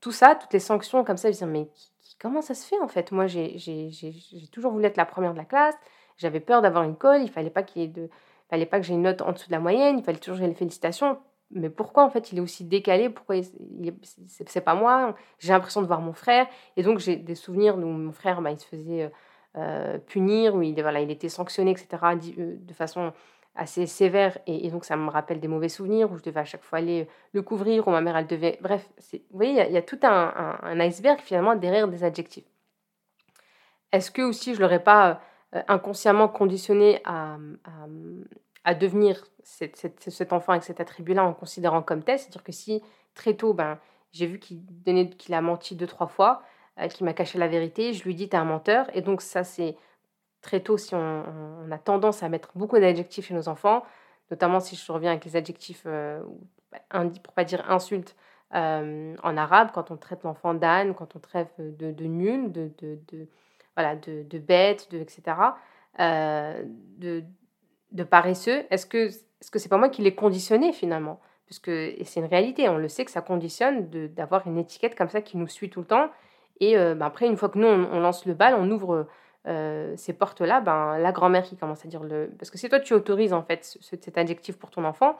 tout 0.00 0.12
ça, 0.12 0.34
toutes 0.34 0.52
les 0.52 0.58
sanctions 0.58 1.04
comme 1.04 1.16
ça, 1.16 1.30
je 1.30 1.44
me 1.44 1.50
mais 1.50 1.68
comment 2.20 2.42
ça 2.42 2.54
se 2.54 2.66
fait 2.66 2.78
en 2.80 2.88
fait? 2.88 3.12
Moi, 3.12 3.26
j'ai 3.26 3.56
toujours 4.52 4.72
voulu 4.72 4.84
être 4.84 4.96
la 4.96 5.06
première 5.06 5.32
de 5.32 5.38
la 5.38 5.44
classe, 5.44 5.74
j'avais 6.18 6.40
peur 6.40 6.60
d'avoir 6.60 6.84
une 6.84 6.96
colle, 6.96 7.22
il 7.22 7.30
fallait 7.30 7.50
pas 7.50 7.62
qu'il 7.62 7.92
de... 7.92 8.10
fallait 8.50 8.66
pas 8.66 8.78
que 8.78 8.84
j'ai 8.84 8.94
une 8.94 9.02
note 9.02 9.22
en 9.22 9.32
dessous 9.32 9.46
de 9.46 9.52
la 9.52 9.60
moyenne, 9.60 9.98
il 9.98 10.04
fallait 10.04 10.18
toujours 10.18 10.38
que 10.38 10.44
les 10.44 10.54
félicitations. 10.54 11.18
mais 11.50 11.70
pourquoi 11.70 12.04
en 12.04 12.10
fait 12.10 12.32
il 12.32 12.38
est 12.38 12.42
aussi 12.42 12.64
décalé? 12.64 13.08
Pourquoi 13.08 13.36
c'est 14.26 14.60
pas 14.60 14.74
moi? 14.74 15.14
J'ai 15.38 15.52
l'impression 15.52 15.80
de 15.82 15.86
voir 15.86 16.00
mon 16.00 16.12
frère. 16.12 16.46
Et 16.76 16.82
donc 16.82 16.98
j'ai 16.98 17.16
des 17.16 17.36
souvenirs 17.36 17.76
où 17.78 17.80
mon 17.80 18.12
frère, 18.12 18.42
bah, 18.42 18.50
il 18.50 18.58
se 18.58 18.66
faisait 18.66 19.10
euh, 19.56 19.98
punir, 19.98 20.56
où 20.56 20.62
il, 20.62 20.76
il 20.76 21.10
était 21.12 21.28
sanctionné, 21.28 21.70
etc., 21.70 21.86
euh, 22.02 22.56
de 22.58 22.72
façon 22.74 23.12
assez 23.54 23.86
sévère. 23.86 24.38
Et, 24.46 24.70
donc 24.70 24.84
ça 24.84 24.96
me 24.96 25.08
rappelle 25.08 25.40
des 25.40 25.48
mauvais 25.48 25.68
souvenirs 25.68 26.10
où 26.10 26.16
je 26.16 26.22
devais 26.22 26.40
à 26.40 26.44
chaque 26.44 26.62
fois 26.62 26.78
aller 26.78 27.08
le 27.32 27.42
couvrir, 27.42 27.86
où 27.86 27.90
ma 27.90 28.00
mère, 28.00 28.16
elle 28.16 28.26
devait... 28.26 28.58
Bref, 28.60 28.88
vous 29.12 29.18
voyez, 29.32 29.64
il 29.66 29.72
y, 29.72 29.76
a 29.76 29.82
tout 29.82 29.98
un, 30.02 30.80
iceberg 30.80 31.20
finalement 31.20 31.54
derrière 31.54 31.88
des 31.88 32.04
adjectifs. 32.04 32.44
Est-ce 33.92 34.10
que 34.10 34.22
aussi 34.22 34.54
je 34.54 34.60
l'aurais 34.60 34.82
pas 34.82 35.20
euh, 35.54 35.62
inconsciemment 35.68 36.28
conditionné 36.28 37.00
à, 37.04 37.36
à, 38.64 38.74
devenir 38.74 39.24
cet 39.42 40.32
enfant 40.32 40.52
avec 40.52 40.64
cet 40.64 40.80
attribut-là 40.80 41.24
en 41.24 41.32
considérant 41.32 41.82
comme 41.82 42.02
tel? 42.02 42.18
C'est-à-dire 42.18 42.42
que 42.42 42.52
si 42.52 42.82
très 43.14 43.34
tôt, 43.34 43.54
ben, 43.54 43.78
j'ai 44.10 44.26
vu 44.26 44.38
qu'il 44.38 44.62
qu'il 45.16 45.34
a 45.34 45.40
menti 45.40 45.76
deux, 45.76 45.86
trois 45.86 46.08
fois, 46.08 46.42
euh, 46.80 46.88
qu'il 46.88 47.04
m'a 47.04 47.12
caché 47.12 47.38
la 47.38 47.46
vérité, 47.48 47.92
je 47.92 48.02
lui 48.04 48.14
dis 48.14 48.28
t'es 48.28 48.36
un 48.36 48.44
menteur. 48.44 48.86
Et 48.94 49.02
donc 49.02 49.20
ça, 49.20 49.44
c'est 49.44 49.76
très 50.44 50.60
tôt 50.60 50.76
si 50.76 50.94
on, 50.94 51.24
a 51.70 51.78
tendance 51.78 52.22
à 52.22 52.28
mettre 52.28 52.50
beaucoup 52.54 52.78
d'adjectifs 52.78 53.26
chez 53.26 53.34
nos 53.34 53.48
enfants, 53.48 53.82
notamment 54.30 54.60
si 54.60 54.76
je 54.76 54.92
reviens 54.92 55.10
avec 55.10 55.24
les 55.24 55.34
adjectifs, 55.34 55.82
euh, 55.86 56.22
pour 56.90 57.34
pas 57.34 57.44
dire 57.44 57.68
insultes, 57.68 58.14
euh, 58.54 59.16
en 59.22 59.36
arabe, 59.36 59.70
quand 59.74 59.90
on 59.90 59.96
traite 59.96 60.22
l'enfant 60.22 60.54
d'âne, 60.54 60.94
quand 60.94 61.16
on 61.16 61.18
traite 61.18 61.54
de, 61.58 62.04
nul, 62.04 62.52
de, 62.52 62.70
voilà, 63.74 63.96
de, 63.96 64.38
bête, 64.38 64.90
de, 64.92 64.98
etc., 64.98 65.22
euh, 65.98 66.62
de, 66.98 68.04
paresseux, 68.04 68.64
est-ce 68.70 68.86
que 68.86 69.08
est-ce 69.08 69.50
que 69.50 69.58
c'est 69.58 69.68
pas 69.68 69.76
moi 69.76 69.88
qui 69.88 70.02
l'ai 70.02 70.14
conditionné 70.14 70.72
finalement? 70.72 71.20
Parce 71.48 71.58
que 71.58 71.94
c'est 72.04 72.20
une 72.20 72.26
réalité, 72.26 72.68
on 72.68 72.78
le 72.78 72.88
sait 72.88 73.04
que 73.04 73.10
ça 73.10 73.20
conditionne 73.20 73.88
d'avoir 74.08 74.46
une 74.46 74.56
étiquette 74.56 74.94
comme 74.94 75.10
ça 75.10 75.20
qui 75.20 75.36
nous 75.36 75.48
suit 75.48 75.68
tout 75.68 75.80
le 75.80 75.86
temps. 75.86 76.08
Et 76.60 76.78
euh, 76.78 76.94
ben 76.94 77.06
après, 77.06 77.26
une 77.26 77.36
fois 77.36 77.48
que 77.48 77.58
nous, 77.58 77.66
on, 77.66 78.00
lance 78.00 78.24
le 78.24 78.34
bal, 78.34 78.54
on 78.58 78.70
ouvre 78.70 79.06
euh, 79.46 79.94
ces 79.96 80.12
portes-là, 80.12 80.60
ben, 80.60 80.98
la 80.98 81.12
grand-mère 81.12 81.42
qui 81.44 81.56
commence 81.56 81.84
à 81.84 81.88
dire 81.88 82.02
le... 82.02 82.30
Parce 82.38 82.50
que 82.50 82.58
si 82.58 82.68
toi, 82.68 82.80
tu 82.80 82.94
autorises 82.94 83.32
en 83.32 83.42
fait 83.42 83.78
cet 83.80 84.16
adjectif 84.16 84.56
pour 84.56 84.70
ton 84.70 84.84
enfant, 84.84 85.16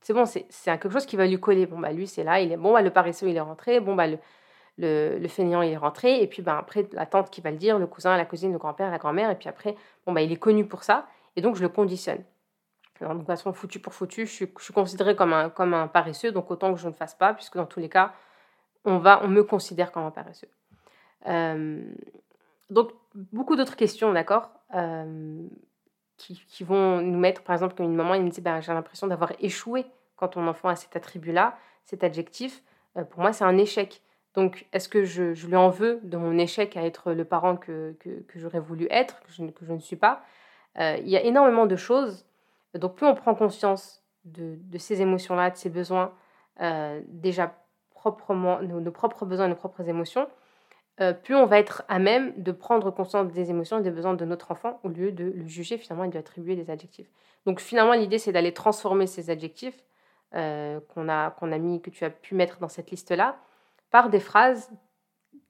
c'est 0.00 0.12
bon, 0.12 0.24
c'est 0.24 0.46
quelque 0.64 0.90
chose 0.90 1.06
qui 1.06 1.16
va 1.16 1.26
lui 1.26 1.38
coller. 1.40 1.66
Bon, 1.66 1.78
bah 1.78 1.92
lui, 1.92 2.06
c'est 2.06 2.24
là, 2.24 2.40
il 2.40 2.52
est 2.52 2.56
bon, 2.56 2.72
bah, 2.72 2.82
le 2.82 2.90
paresseux, 2.90 3.28
il 3.28 3.36
est 3.36 3.40
rentré. 3.40 3.80
Bon, 3.80 3.94
bah, 3.94 4.06
le, 4.06 5.18
le, 5.18 5.28
fainéant 5.28 5.62
il 5.62 5.72
est 5.72 5.76
rentré, 5.76 6.22
et 6.22 6.26
puis 6.26 6.40
ben, 6.40 6.56
après 6.56 6.88
la 6.92 7.04
tante 7.04 7.30
qui 7.30 7.40
va 7.40 7.50
le 7.50 7.56
dire, 7.56 7.78
le 7.78 7.86
cousin, 7.86 8.16
la 8.16 8.24
cousine, 8.24 8.52
le 8.52 8.58
grand-père, 8.58 8.90
la 8.90 8.98
grand-mère, 8.98 9.30
et 9.30 9.34
puis 9.34 9.48
après, 9.48 9.76
bon, 10.06 10.12
ben, 10.12 10.20
il 10.20 10.32
est 10.32 10.36
connu 10.36 10.66
pour 10.66 10.84
ça, 10.84 11.06
et 11.36 11.40
donc 11.40 11.56
je 11.56 11.62
le 11.62 11.68
conditionne. 11.68 12.22
Alors, 13.00 13.14
de 13.14 13.18
toute 13.18 13.26
façon, 13.26 13.52
foutu 13.52 13.78
pour 13.78 13.94
foutu, 13.94 14.26
je 14.26 14.32
suis, 14.32 14.52
je 14.58 14.64
suis 14.64 14.74
considéré 14.74 15.14
comme 15.14 15.32
un, 15.32 15.50
comme 15.50 15.74
un 15.74 15.86
paresseux, 15.86 16.32
donc 16.32 16.50
autant 16.50 16.72
que 16.72 16.80
je 16.80 16.88
ne 16.88 16.92
fasse 16.92 17.14
pas, 17.14 17.34
puisque 17.34 17.56
dans 17.56 17.66
tous 17.66 17.80
les 17.80 17.88
cas, 17.88 18.12
on, 18.84 18.98
va, 18.98 19.20
on 19.22 19.28
me 19.28 19.44
considère 19.44 19.92
comme 19.92 20.04
un 20.04 20.10
paresseux. 20.10 20.48
Euh, 21.26 21.82
donc, 22.70 22.90
beaucoup 23.14 23.56
d'autres 23.56 23.76
questions, 23.76 24.12
d'accord 24.12 24.50
euh, 24.74 25.46
qui, 26.16 26.64
vont 26.64 27.00
nous 27.00 27.18
mettre, 27.18 27.42
par 27.42 27.54
exemple, 27.54 27.74
comme 27.74 27.86
une 27.86 27.94
maman, 27.94 28.14
il 28.14 28.24
me 28.24 28.30
dit 28.30 28.40
ben, 28.40 28.60
J'ai 28.60 28.72
l'impression 28.72 29.06
d'avoir 29.06 29.32
échoué 29.40 29.86
quand 30.16 30.28
ton 30.28 30.46
enfant 30.48 30.68
a 30.68 30.76
cet 30.76 30.96
attribut-là, 30.96 31.56
cet 31.84 32.02
adjectif. 32.02 32.62
Euh, 32.96 33.04
pour 33.04 33.20
moi, 33.20 33.32
c'est 33.32 33.44
un 33.44 33.56
échec. 33.56 34.02
Donc, 34.34 34.66
est-ce 34.72 34.88
que 34.88 35.04
je, 35.04 35.46
lui 35.46 35.56
en 35.56 35.70
veux 35.70 36.00
de 36.02 36.16
mon 36.16 36.36
échec 36.36 36.76
à 36.76 36.84
être 36.84 37.12
le 37.12 37.24
parent 37.24 37.56
que, 37.56 37.96
j'aurais 38.34 38.60
voulu 38.60 38.86
être, 38.90 39.20
que 39.22 39.32
je, 39.32 39.72
ne 39.72 39.78
suis 39.78 39.96
pas? 39.96 40.22
Euh, 40.78 40.96
Il 41.00 41.08
y 41.08 41.16
a 41.16 41.22
énormément 41.22 41.66
de 41.66 41.76
choses. 41.76 42.26
Donc, 42.74 42.96
plus 42.96 43.06
on 43.06 43.14
prend 43.14 43.34
conscience 43.34 44.02
de, 44.24 44.58
ces 44.76 45.00
émotions-là, 45.00 45.50
de 45.50 45.56
ces 45.56 45.70
besoins, 45.70 46.12
déjà 47.06 47.54
proprement, 47.90 48.60
nos, 48.60 48.92
propres 48.92 49.24
besoins, 49.24 49.48
nos 49.48 49.56
propres 49.56 49.88
émotions, 49.88 50.28
euh, 51.00 51.12
plus 51.12 51.34
on 51.34 51.46
va 51.46 51.58
être 51.58 51.84
à 51.88 51.98
même 51.98 52.32
de 52.36 52.52
prendre 52.52 52.90
conscience 52.90 53.32
des 53.32 53.50
émotions 53.50 53.78
et 53.78 53.82
des 53.82 53.90
besoins 53.90 54.14
de 54.14 54.24
notre 54.24 54.50
enfant 54.50 54.80
au 54.82 54.88
lieu 54.88 55.12
de 55.12 55.24
le 55.24 55.46
juger 55.46 55.78
finalement 55.78 56.04
et 56.04 56.08
de 56.08 56.12
lui 56.12 56.18
attribuer 56.18 56.56
des 56.56 56.70
adjectifs. 56.70 57.08
Donc 57.46 57.60
finalement 57.60 57.92
l'idée 57.92 58.18
c'est 58.18 58.32
d'aller 58.32 58.52
transformer 58.52 59.06
ces 59.06 59.30
adjectifs 59.30 59.84
qu'on 60.32 61.08
a, 61.08 61.34
a 61.40 61.58
mis, 61.58 61.80
que 61.80 61.88
tu 61.88 62.04
as 62.04 62.10
pu 62.10 62.34
mettre 62.34 62.58
dans 62.58 62.68
cette 62.68 62.90
liste-là, 62.90 63.38
par 63.90 64.10
des 64.10 64.20
phrases 64.20 64.70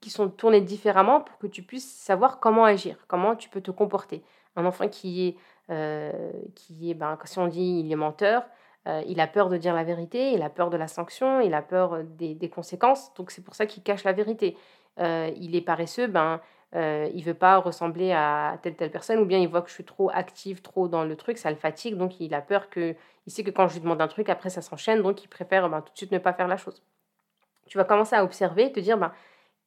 qui 0.01 0.11
sont 0.11 0.29
tournées 0.29 0.61
différemment 0.61 1.21
pour 1.21 1.39
que 1.39 1.47
tu 1.47 1.63
puisses 1.63 1.91
savoir 1.91 2.41
comment 2.41 2.65
agir, 2.65 2.97
comment 3.09 3.35
tu 3.35 3.49
peux 3.49 3.61
te 3.61 3.71
comporter. 3.71 4.23
Un 4.57 4.65
enfant 4.65 4.89
qui 4.89 5.29
est, 5.29 5.37
euh, 5.71 6.13
qui 6.55 6.91
est 6.91 6.95
ben, 6.95 7.19
si 7.25 7.39
on 7.39 7.49
dit 7.49 7.81
il 7.85 7.91
est 7.91 7.97
menteur, 7.97 8.45
euh, 8.87 9.03
il 9.07 9.21
a 9.21 9.27
peur 9.27 9.49
de 9.49 9.57
dire 9.57 9.75
la 9.75 9.85
vérité, 9.85 10.33
il 10.33 10.43
a 10.43 10.51
peur 10.51 10.71
de 10.71 10.77
la 10.77 10.89
sanction, 10.89 11.41
il 11.41 11.55
a 11.55 11.63
peur 11.63 12.05
des, 12.05 12.35
des 12.35 12.49
conséquences, 12.49 13.13
donc 13.15 13.31
c'est 13.31 13.43
pour 13.43 13.55
ça 13.55 13.67
qu'il 13.67 13.83
cache 13.83 14.05
la 14.05 14.13
vérité. 14.13 14.57
Euh, 15.01 15.31
il 15.37 15.55
est 15.57 15.61
paresseux, 15.61 16.07
ben, 16.07 16.41
euh, 16.75 17.09
il 17.15 17.25
veut 17.25 17.35
pas 17.35 17.59
ressembler 17.59 18.13
à 18.13 18.59
telle 18.63 18.77
telle 18.77 18.91
personne, 18.91 19.19
ou 19.21 19.25
bien 19.25 19.39
il 19.39 19.49
voit 19.49 19.63
que 19.63 19.69
je 19.69 19.75
suis 19.75 19.85
trop 19.85 20.11
active, 20.13 20.61
trop 20.63 20.89
dans 20.89 21.05
le 21.05 21.17
truc, 21.17 21.39
ça 21.39 21.51
le 21.51 21.57
fatigue, 21.57 21.97
donc 21.97 22.21
il 22.21 22.35
a 22.35 22.43
peur 22.43 22.69
que, 22.71 22.95
il 23.27 23.33
sait 23.33 23.45
que 23.45 23.51
quand 23.51 23.69
je 23.69 23.75
lui 23.75 23.81
demande 23.81 24.03
un 24.03 24.09
truc, 24.09 24.29
après 24.29 24.51
ça 24.51 24.63
s'enchaîne, 24.63 25.03
donc 25.03 25.25
il 25.25 25.29
préfère 25.29 25.69
ben, 25.71 25.81
tout 25.81 25.93
de 25.93 25.97
suite 25.97 26.13
ne 26.13 26.19
pas 26.19 26.33
faire 26.33 26.49
la 26.49 26.57
chose 26.57 26.83
tu 27.69 27.79
vas 27.79 27.85
commencer 27.85 28.17
à 28.17 28.25
observer, 28.25 28.73
te 28.73 28.81
dire 28.81 28.99
ben, 28.99 29.13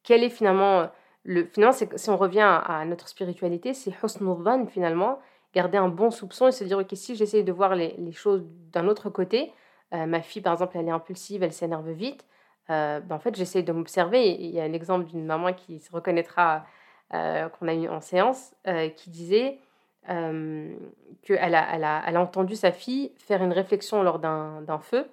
quel 0.04 0.24
est 0.24 0.30
finalement 0.30 0.89
le. 1.24 1.46
Finalement, 1.46 1.74
si 1.96 2.10
on 2.10 2.17
revient 2.17 2.62
à, 2.65 2.84
notre 2.86 3.08
spiritualité, 3.08 3.74
c'est 3.74 3.94
husnul 4.04 4.67
finalement, 4.67 5.20
garder 5.54 5.78
un 5.78 5.88
bon 5.88 6.12
soupçon 6.12 6.48
et 6.48 6.52
se 6.52 6.63
dire 6.63 6.80
ok, 6.80 6.89
si 6.94 7.15
j'essaye 7.15 7.44
de 7.44 7.52
voir 7.52 7.76
les, 7.76 8.12
choses 8.12 8.44
d'un 8.72 8.88
autre 8.88 9.10
côté, 9.10 9.54
euh, 9.94 10.06
ma 10.06 10.22
fille 10.22 10.41
par 10.41 10.54
exemple, 10.54 10.78
elle 10.78 10.88
est 10.88 10.91
impulsive, 10.91 11.44
elle 11.44 11.54
s'énerve 11.54 11.89
vite, 11.91 12.26
euh, 12.26 12.26
ben, 12.67 13.04
en 13.10 13.19
fait, 13.19 13.36
j'essaye 13.36 13.63
de 13.63 13.71
m'observer. 13.71 14.30
Il 14.30 14.52
y 14.52 14.60
a 14.60 14.67
l'exemple 14.67 15.06
d'une 15.06 15.26
maman 15.26 15.54
qui 15.54 15.80
se 15.80 15.91
reconnaîtra, 15.91 16.65
euh, 17.13 17.50
qu'on 17.50 17.67
a 17.67 17.74
eu 17.74 17.89
en 17.89 18.02
séance, 18.02 18.54
qui 18.95 19.10
disait 19.10 19.60
qu'elle 20.08 21.56
a, 21.56 21.76
elle 21.76 22.15
a, 22.15 22.21
entendu 22.21 22.56
sa 22.56 22.71
fille 22.71 23.12
faire 23.17 23.43
une 23.43 23.54
réflexion 23.54 24.04
lors 24.04 24.19
d'un 24.19 24.80
feu 24.80 25.06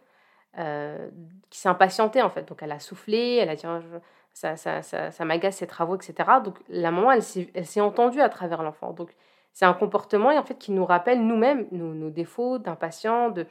euh, 0.59 1.09
qui 1.51 1.61
s'est 1.61 1.69
impatientée 1.69 2.21
en 2.21 2.31
fait. 2.31 2.49
Donc 2.49 2.63
elle 2.63 2.73
a 2.73 2.81
soufflé, 2.81 3.37
elle 3.37 3.49
a 3.49 3.55
dit 3.55 3.67
oh, 3.67 3.79
ça, 4.33 4.57
ça, 4.57 4.83
ça, 4.83 5.11
ça 5.13 5.25
m'agace 5.25 5.57
ces 5.57 5.67
travaux, 5.67 5.95
etc. 5.95 6.15
Donc 6.43 6.59
la 6.69 6.91
maman, 6.91 7.13
elle 7.13 7.23
s'est 7.23 7.81
entendue 7.81 8.21
à 8.21 8.29
travers 8.29 8.63
l'enfant. 8.63 8.93
Donc 8.93 9.11
c'est 9.53 9.67
un 9.67 9.75
comportement 9.75 10.31
en 10.31 10.43
fait 10.43 10.59
qui 10.59 10.73
nous 10.73 10.85
rappelle 10.85 11.25
nous-mêmes 11.25 11.67
nos, 11.71 11.95
nos, 11.95 12.11
défauts 12.11 12.59
d'impatience. 12.59 13.35
De... 13.35 13.47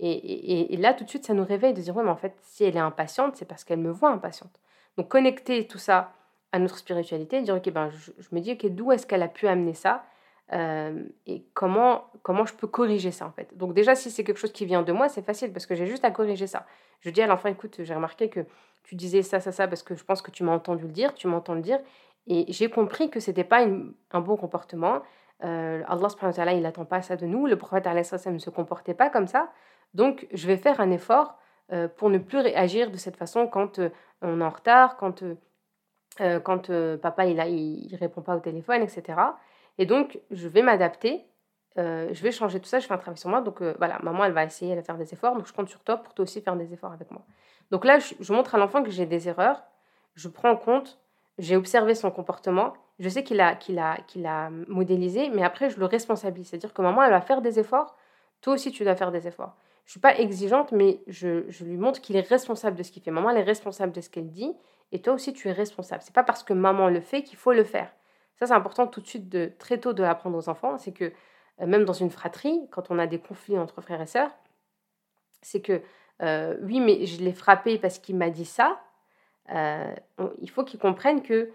Et, 0.00 0.76
là, 0.76 0.94
tout 0.94 1.04
de 1.04 1.08
suite, 1.08 1.26
ça 1.26 1.34
nous 1.34 1.44
réveille 1.44 1.74
de 1.74 1.80
dire 1.80 1.96
ouais, 1.96 2.04
mais 2.04 2.10
en 2.10 2.16
fait, 2.16 2.36
si 2.42 2.64
elle 2.64 2.76
est 2.76 2.80
impatiente, 2.80 3.36
c'est 3.36 3.44
parce 3.44 3.64
qu'elle 3.64 3.80
me 3.80 3.90
voit 3.90 4.10
impatiente. 4.10 4.60
Donc 4.96 5.08
connecter 5.08 5.66
tout 5.66 5.78
ça 5.78 6.12
à 6.52 6.58
notre 6.58 6.78
spiritualité, 6.78 7.42
dire 7.42 7.56
ok, 7.56 7.70
ben, 7.70 7.90
je, 7.90 8.10
me 8.32 8.40
dis 8.40 8.52
ok, 8.52 8.66
d'où 8.66 8.92
est-ce 8.92 9.06
qu'elle 9.06 9.22
a 9.22 9.28
pu 9.28 9.48
amener 9.48 9.74
ça 9.74 10.04
euh, 10.52 11.04
et 11.26 11.44
comment, 11.52 12.04
comment 12.22 12.46
je 12.46 12.54
peux 12.54 12.66
corriger 12.66 13.10
ça 13.10 13.26
en 13.26 13.32
fait. 13.32 13.56
Donc 13.56 13.74
déjà, 13.74 13.94
si 13.94 14.10
c'est 14.10 14.24
quelque 14.24 14.38
chose 14.38 14.52
qui 14.52 14.64
vient 14.64 14.82
de 14.82 14.92
moi, 14.92 15.08
c'est 15.08 15.22
facile 15.22 15.52
parce 15.52 15.66
que 15.66 15.74
j'ai 15.74 15.86
juste 15.86 16.04
à 16.04 16.10
corriger 16.10 16.46
ça. 16.46 16.64
Je 17.00 17.10
dis 17.10 17.20
à 17.20 17.26
l'enfant, 17.26 17.48
écoute, 17.48 17.76
j'ai 17.82 17.94
remarqué 17.94 18.28
que 18.30 18.40
tu 18.84 18.94
disais 18.94 19.22
ça, 19.22 19.40
ça, 19.40 19.52
ça, 19.52 19.68
parce 19.68 19.82
que 19.82 19.94
je 19.94 20.04
pense 20.04 20.22
que 20.22 20.30
tu 20.30 20.42
m'as 20.44 20.52
entendu 20.52 20.84
le 20.84 20.92
dire, 20.92 21.12
tu 21.14 21.26
m'entends 21.26 21.54
le 21.54 21.60
dire, 21.60 21.80
et 22.28 22.46
j'ai 22.48 22.70
compris 22.70 23.10
que 23.10 23.20
c'était 23.20 23.44
pas 23.44 23.66
un 23.66 24.20
bon 24.20 24.36
comportement. 24.36 25.02
Euh, 25.44 25.82
Allah 25.86 26.52
il 26.52 26.62
n'attend 26.62 26.84
pas 26.84 27.00
ça 27.02 27.16
de 27.16 27.26
nous. 27.26 27.46
Le 27.46 27.56
prophète 27.56 27.86
ne 27.86 28.38
se 28.38 28.50
comportait 28.50 28.94
pas 28.94 29.08
comme 29.10 29.26
ça. 29.26 29.50
Donc, 29.94 30.26
je 30.32 30.46
vais 30.46 30.56
faire 30.56 30.80
un 30.80 30.90
effort 30.90 31.38
euh, 31.72 31.88
pour 31.88 32.10
ne 32.10 32.18
plus 32.18 32.38
réagir 32.38 32.90
de 32.90 32.96
cette 32.96 33.16
façon 33.16 33.46
quand 33.46 33.80
on 34.22 34.40
est 34.40 34.44
en 34.44 34.50
retard, 34.50 34.96
quand, 34.96 35.22
quand 36.18 36.96
papa 36.96 37.26
il, 37.26 37.96
répond 37.98 38.22
pas 38.22 38.36
au 38.36 38.40
téléphone, 38.40 38.82
etc. 38.82 39.18
Et 39.78 39.86
donc, 39.86 40.18
je 40.30 40.48
vais 40.48 40.62
m'adapter, 40.62 41.24
euh, 41.78 42.08
je 42.12 42.22
vais 42.22 42.32
changer 42.32 42.58
tout 42.58 42.68
ça, 42.68 42.80
je 42.80 42.86
fais 42.86 42.94
un 42.94 42.98
travail 42.98 43.18
sur 43.18 43.30
moi. 43.30 43.40
Donc 43.40 43.62
euh, 43.62 43.74
voilà, 43.78 43.98
maman, 44.02 44.24
elle 44.24 44.32
va 44.32 44.44
essayer, 44.44 44.72
elle 44.72 44.78
va 44.78 44.84
faire 44.84 44.98
des 44.98 45.12
efforts. 45.12 45.34
Donc 45.36 45.46
je 45.46 45.52
compte 45.52 45.68
sur 45.68 45.80
toi 45.80 45.98
pour 45.98 46.12
toi 46.14 46.24
aussi 46.24 46.40
faire 46.40 46.56
des 46.56 46.72
efforts 46.72 46.92
avec 46.92 47.10
moi. 47.10 47.22
Donc 47.70 47.84
là, 47.84 47.98
je, 47.98 48.32
montre 48.32 48.54
à 48.54 48.58
l'enfant 48.58 48.82
que 48.82 48.90
j'ai 48.90 49.06
des 49.06 49.28
erreurs, 49.28 49.62
je 50.14 50.28
prends 50.28 50.50
en 50.50 50.56
compte, 50.56 50.98
j'ai 51.38 51.54
observé 51.54 51.94
son 51.94 52.10
comportement, 52.10 52.72
je 52.98 53.08
sais 53.08 53.22
qu'il 53.22 53.40
a, 53.40 53.50
a, 53.50 53.96
qu'il 54.06 54.26
a 54.26 54.50
modélisé, 54.66 55.30
mais 55.30 55.44
après, 55.44 55.70
je 55.70 55.78
le 55.78 55.84
responsabilise. 55.84 56.48
C'est-à-dire 56.48 56.74
que 56.74 56.82
maman, 56.82 57.02
elle 57.04 57.10
va 57.10 57.20
faire 57.20 57.42
des 57.42 57.60
efforts, 57.60 57.96
toi 58.40 58.54
aussi, 58.54 58.72
tu 58.72 58.82
dois 58.84 58.96
faire 58.96 59.12
des 59.12 59.28
efforts. 59.28 59.54
Je 59.88 59.92
suis 59.92 60.00
pas 60.00 60.18
exigeante, 60.18 60.70
mais 60.72 61.00
je, 61.06 61.48
je 61.48 61.64
lui 61.64 61.78
montre 61.78 62.02
qu'il 62.02 62.14
est 62.16 62.28
responsable 62.28 62.76
de 62.76 62.82
ce 62.82 62.92
qu'il 62.92 63.02
fait. 63.02 63.10
Maman, 63.10 63.30
elle 63.30 63.38
est 63.38 63.42
responsable 63.42 63.90
de 63.90 64.02
ce 64.02 64.10
qu'elle 64.10 64.28
dit, 64.28 64.54
et 64.92 65.00
toi 65.00 65.14
aussi, 65.14 65.32
tu 65.32 65.48
es 65.48 65.52
responsable. 65.52 66.02
C'est 66.04 66.14
pas 66.14 66.22
parce 66.22 66.42
que 66.42 66.52
maman 66.52 66.90
le 66.90 67.00
fait 67.00 67.22
qu'il 67.22 67.38
faut 67.38 67.54
le 67.54 67.64
faire. 67.64 67.90
Ça, 68.38 68.44
c'est 68.44 68.52
important 68.52 68.86
tout 68.86 69.00
de 69.00 69.06
suite, 69.06 69.30
de, 69.30 69.50
très 69.58 69.78
tôt, 69.78 69.94
de 69.94 70.02
l'apprendre 70.02 70.36
aux 70.36 70.50
enfants. 70.50 70.76
C'est 70.76 70.92
que 70.92 71.10
euh, 71.62 71.66
même 71.66 71.86
dans 71.86 71.94
une 71.94 72.10
fratrie, 72.10 72.68
quand 72.70 72.90
on 72.90 72.98
a 72.98 73.06
des 73.06 73.18
conflits 73.18 73.58
entre 73.58 73.80
frères 73.80 74.02
et 74.02 74.06
sœurs, 74.06 74.30
c'est 75.40 75.62
que 75.62 75.80
euh, 76.20 76.58
oui, 76.60 76.80
mais 76.80 77.06
je 77.06 77.22
l'ai 77.22 77.32
frappé 77.32 77.78
parce 77.78 77.98
qu'il 77.98 78.16
m'a 78.16 78.28
dit 78.28 78.44
ça. 78.44 78.78
Euh, 79.54 79.94
il 80.42 80.50
faut 80.50 80.64
qu'ils 80.64 80.80
comprennent 80.80 81.22
que 81.22 81.50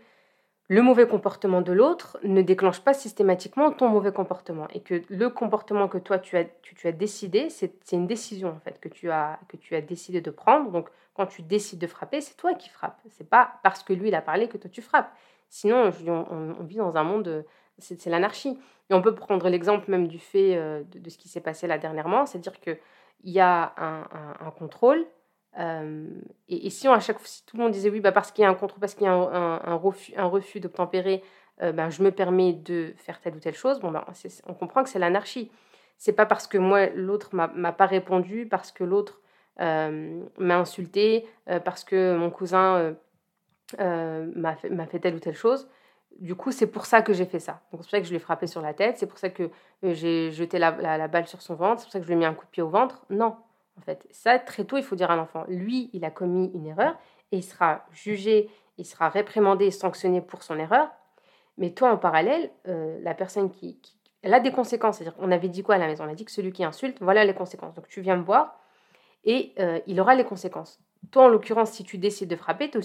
le 0.70 0.82
mauvais 0.82 1.08
comportement 1.08 1.62
de 1.62 1.74
l'autre 1.74 2.18
ne 2.24 2.42
déclenche 2.42 2.80
pas 2.80 2.94
systématiquement 2.94 3.72
ton 3.72 3.90
mauvais 3.90 4.14
comportement 4.14 4.68
et 4.74 4.82
que 4.82 5.02
le 5.10 5.30
comportement 5.30 5.88
que 5.90 5.98
toi 5.98 6.20
tu 6.20 6.38
as, 6.38 6.46
tu, 6.62 6.88
as 6.88 6.94
décidé, 6.94 7.50
c'est 7.50 7.74
une 7.92 8.08
décision 8.08 8.50
en 8.50 8.60
fait 8.60 8.80
que 8.80 8.88
tu, 8.88 9.12
as, 9.12 9.40
que 9.50 9.58
tu 9.58 9.76
as 9.76 9.82
décidé 9.82 10.22
de 10.22 10.32
prendre. 10.32 10.72
Donc 10.72 10.90
quand 11.16 11.26
tu 11.26 11.42
décides 11.42 11.80
de 11.80 11.88
frapper, 11.88 12.22
c'est 12.22 12.36
toi 12.38 12.54
qui 12.54 12.70
frappes. 12.70 13.00
C'est 13.10 13.30
pas 13.30 13.56
parce 13.62 13.84
que 13.84 13.92
lui 13.92 14.08
il 14.08 14.16
a 14.16 14.22
parlé 14.22 14.48
que 14.48 14.58
toi 14.58 14.70
tu 14.70 14.82
frappes. 14.82 15.12
Sinon, 15.50 15.92
on, 16.08 16.64
vit 16.64 16.78
dans 16.78 16.96
un 16.96 17.04
monde, 17.04 17.46
c'est 17.78 18.08
l'anarchie. 18.08 18.58
Et 18.90 18.94
on 18.94 19.02
peut 19.02 19.14
prendre 19.14 19.48
l'exemple 19.50 19.92
même 19.92 20.08
du 20.08 20.18
fait 20.18 20.56
euh, 20.56 20.82
de, 20.92 21.10
ce 21.10 21.18
qui 21.18 21.30
s'est 21.30 21.42
passé 21.42 21.68
là 21.68 21.78
dernièrement, 21.78 22.26
c'est-à-dire 22.26 22.60
qu'il 22.60 22.80
y 23.26 23.40
a 23.40 23.74
un 23.78 24.52
contrôle, 24.52 25.06
et, 25.58 26.70
si, 26.70 26.88
à 26.88 27.00
chaque, 27.00 27.20
si 27.26 27.46
tout 27.46 27.58
le 27.58 27.64
monde 27.64 27.72
disait 27.72 27.90
oui, 27.90 28.00
bah 28.00 28.12
parce 28.12 28.32
qu'il 28.32 28.44
y 28.44 28.46
a 28.46 28.50
un 28.50 28.56
contrôle, 28.56 28.80
parce 28.80 28.96
qu'il 28.96 29.06
y 29.06 29.10
a 29.10 29.14
un, 29.14 29.76
refus, 29.76 30.14
un 30.18 30.26
refus 30.26 30.60
d'obtempérer, 30.60 31.24
euh, 31.62 31.72
ben, 31.72 31.90
je 31.90 32.02
me 32.02 32.12
permets 32.12 32.54
de 32.54 32.94
faire 32.98 33.22
telle 33.22 33.36
ou 33.36 33.40
telle 33.40 33.54
chose, 33.54 33.80
bon, 33.80 33.92
ben, 33.92 34.04
on 34.48 34.54
comprend 34.54 34.84
que 34.84 34.90
c'est 34.90 35.00
l'anarchie. 35.00 35.52
C'est 35.98 36.14
pas 36.14 36.26
parce 36.26 36.48
que 36.48 36.58
moi, 36.58 36.88
l'autre 36.88 37.30
m'a 37.34 37.72
pas 37.72 37.86
répondu, 37.86 38.48
parce 38.50 38.72
que 38.72 38.84
l'autre 38.84 39.22
m'a 39.60 40.58
insulté, 40.58 41.28
euh, 41.50 41.60
parce 41.60 41.84
que 41.84 42.16
mon 42.18 42.32
cousin 42.32 42.96
euh, 43.80 44.32
m'a 44.36 44.56
fait, 44.56 45.00
telle 45.00 45.16
ou 45.16 45.20
telle 45.20 45.36
chose. 45.36 45.70
Du 46.20 46.36
coup, 46.36 46.52
c'est 46.52 46.68
pour 46.68 46.86
ça 46.86 47.02
que 47.02 47.14
j'ai 47.14 47.26
fait 47.26 47.40
ça. 47.40 47.62
C'est 47.70 47.78
pour 47.78 47.86
ça 47.86 48.00
que 48.00 48.06
je 48.06 48.14
l'ai 48.14 48.20
frappé 48.20 48.48
sur 48.48 48.62
la 48.62 48.74
tête, 48.74 48.98
c'est 48.98 49.08
pour 49.08 49.18
ça 49.18 49.30
que 49.30 49.50
j'ai 49.84 50.32
jeté 50.32 50.60
la, 50.60 51.08
balle 51.08 51.28
sur 51.28 51.42
son 51.42 51.56
ventre, 51.56 51.82
c'est 51.82 51.86
pour 51.86 51.92
ça 51.94 52.00
que 52.00 52.06
je 52.06 52.10
lui 52.10 52.16
ai 52.16 52.18
mis 52.20 52.26
un 52.26 52.34
coup 52.34 52.46
de 52.46 52.52
pied 52.52 52.64
au 52.64 52.70
ventre. 52.70 53.04
Non, 53.10 53.36
en 53.78 53.82
fait. 53.82 54.08
Ça, 54.12 54.40
très 54.40 54.66
tôt, 54.66 54.78
il 54.78 54.84
faut 54.84 54.96
dire 54.96 55.12
à 55.12 55.16
l'enfant, 55.16 55.46
lui, 55.48 55.90
il 55.94 56.06
a 56.06 56.12
commis 56.12 56.52
une 56.54 56.66
erreur 56.68 56.98
et 57.32 57.38
il 57.38 57.44
sera 57.44 57.86
jugé, 57.92 58.50
il 58.78 58.86
sera 58.86 59.10
réprimandé 59.10 59.72
sanctionné 59.72 60.22
pour 60.22 60.44
son 60.44 60.58
erreur. 60.58 60.90
Mais 61.58 61.72
toi, 61.72 61.92
en 61.92 61.98
parallèle, 61.98 62.52
euh, 62.68 63.00
la 63.02 63.14
personne 63.14 63.52
qui, 63.52 63.80
Elle 64.22 64.34
a 64.34 64.40
des 64.40 64.52
conséquences. 64.52 64.98
C'est-à-dire 64.98 65.18
on 65.20 65.32
avait 65.32 65.50
dit 65.50 65.64
quoi 65.64 65.76
à 65.76 65.78
la 65.78 65.88
maison? 65.88 66.06
On 66.06 66.10
a 66.10 66.16
dit 66.16 66.26
que 66.26 66.32
celui 66.32 66.52
qui 66.52 66.64
insulte, 66.64 66.98
voilà 67.02 67.26
les 67.26 67.34
conséquences. 67.34 67.74
Donc 67.76 67.88
tu 67.88 68.02
viens 68.02 68.16
me 68.16 68.24
voir 68.24 68.60
et 69.26 69.54
euh, 69.60 69.80
il 69.88 70.00
aura 70.00 70.16
les 70.16 70.24
conséquences. 70.24 70.80
Toi, 71.12 71.26
en 71.26 71.28
l'occurrence, 71.28 71.72
si 71.72 71.84
tu 71.84 71.98
décides 71.98 72.30
de 72.30 72.36
frapper, 72.36 72.70
tu 72.70 72.80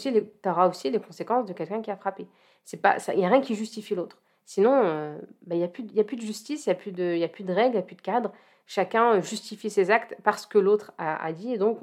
auras 0.46 0.68
aussi 0.68 0.90
les 0.90 1.00
conséquences 1.00 1.46
de 1.46 1.52
quelqu'un 1.52 1.80
qui 1.80 1.90
a 1.90 1.96
frappé. 1.96 2.26
Il 2.72 3.18
n'y 3.18 3.24
a 3.24 3.28
rien 3.28 3.40
qui 3.40 3.54
justifie 3.54 3.94
l'autre. 3.94 4.20
Sinon, 4.44 4.80
euh, 4.82 5.18
bah, 5.46 5.54
il 5.54 5.58
n'y 5.58 5.64
a, 5.64 5.68
plus, 5.68 5.84
a 5.98 6.04
plus 6.04 6.16
de 6.16 6.22
justice, 6.22 6.66
il 6.66 6.70
n'y 6.70 6.72
a, 6.72 6.74
plus 6.74 6.92
de, 6.92 7.22
a 7.22 7.28
plus 7.28 7.44
de 7.44 7.52
règles, 7.52 7.70
il 7.70 7.78
n'y 7.78 7.78
a 7.78 7.82
plus 7.82 7.96
de 7.96 8.02
cadre 8.02 8.32
chacun 8.68 9.20
justifie 9.20 9.70
ses 9.70 9.90
actes 9.90 10.14
parce 10.22 10.46
que 10.46 10.58
l'autre 10.58 10.92
a, 10.98 11.32
dit, 11.32 11.54
et 11.54 11.58
donc 11.58 11.80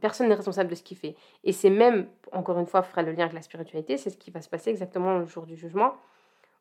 personne 0.00 0.28
n'est 0.28 0.34
responsable 0.34 0.68
de 0.68 0.74
ce 0.74 0.82
qu'il 0.82 0.98
fait. 0.98 1.14
Et 1.44 1.52
c'est 1.52 1.70
même, 1.70 2.08
encore 2.32 2.58
une 2.58 2.66
fois, 2.66 2.82
fera 2.82 3.02
le 3.02 3.12
lien 3.12 3.22
avec 3.22 3.32
la 3.32 3.42
spiritualité, 3.42 3.96
c'est 3.96 4.10
ce 4.10 4.18
qui 4.18 4.30
va 4.32 4.42
se 4.42 4.48
passer 4.48 4.70
exactement 4.70 5.18
le 5.18 5.24
jour 5.24 5.46
du 5.46 5.56
jugement, 5.56 5.94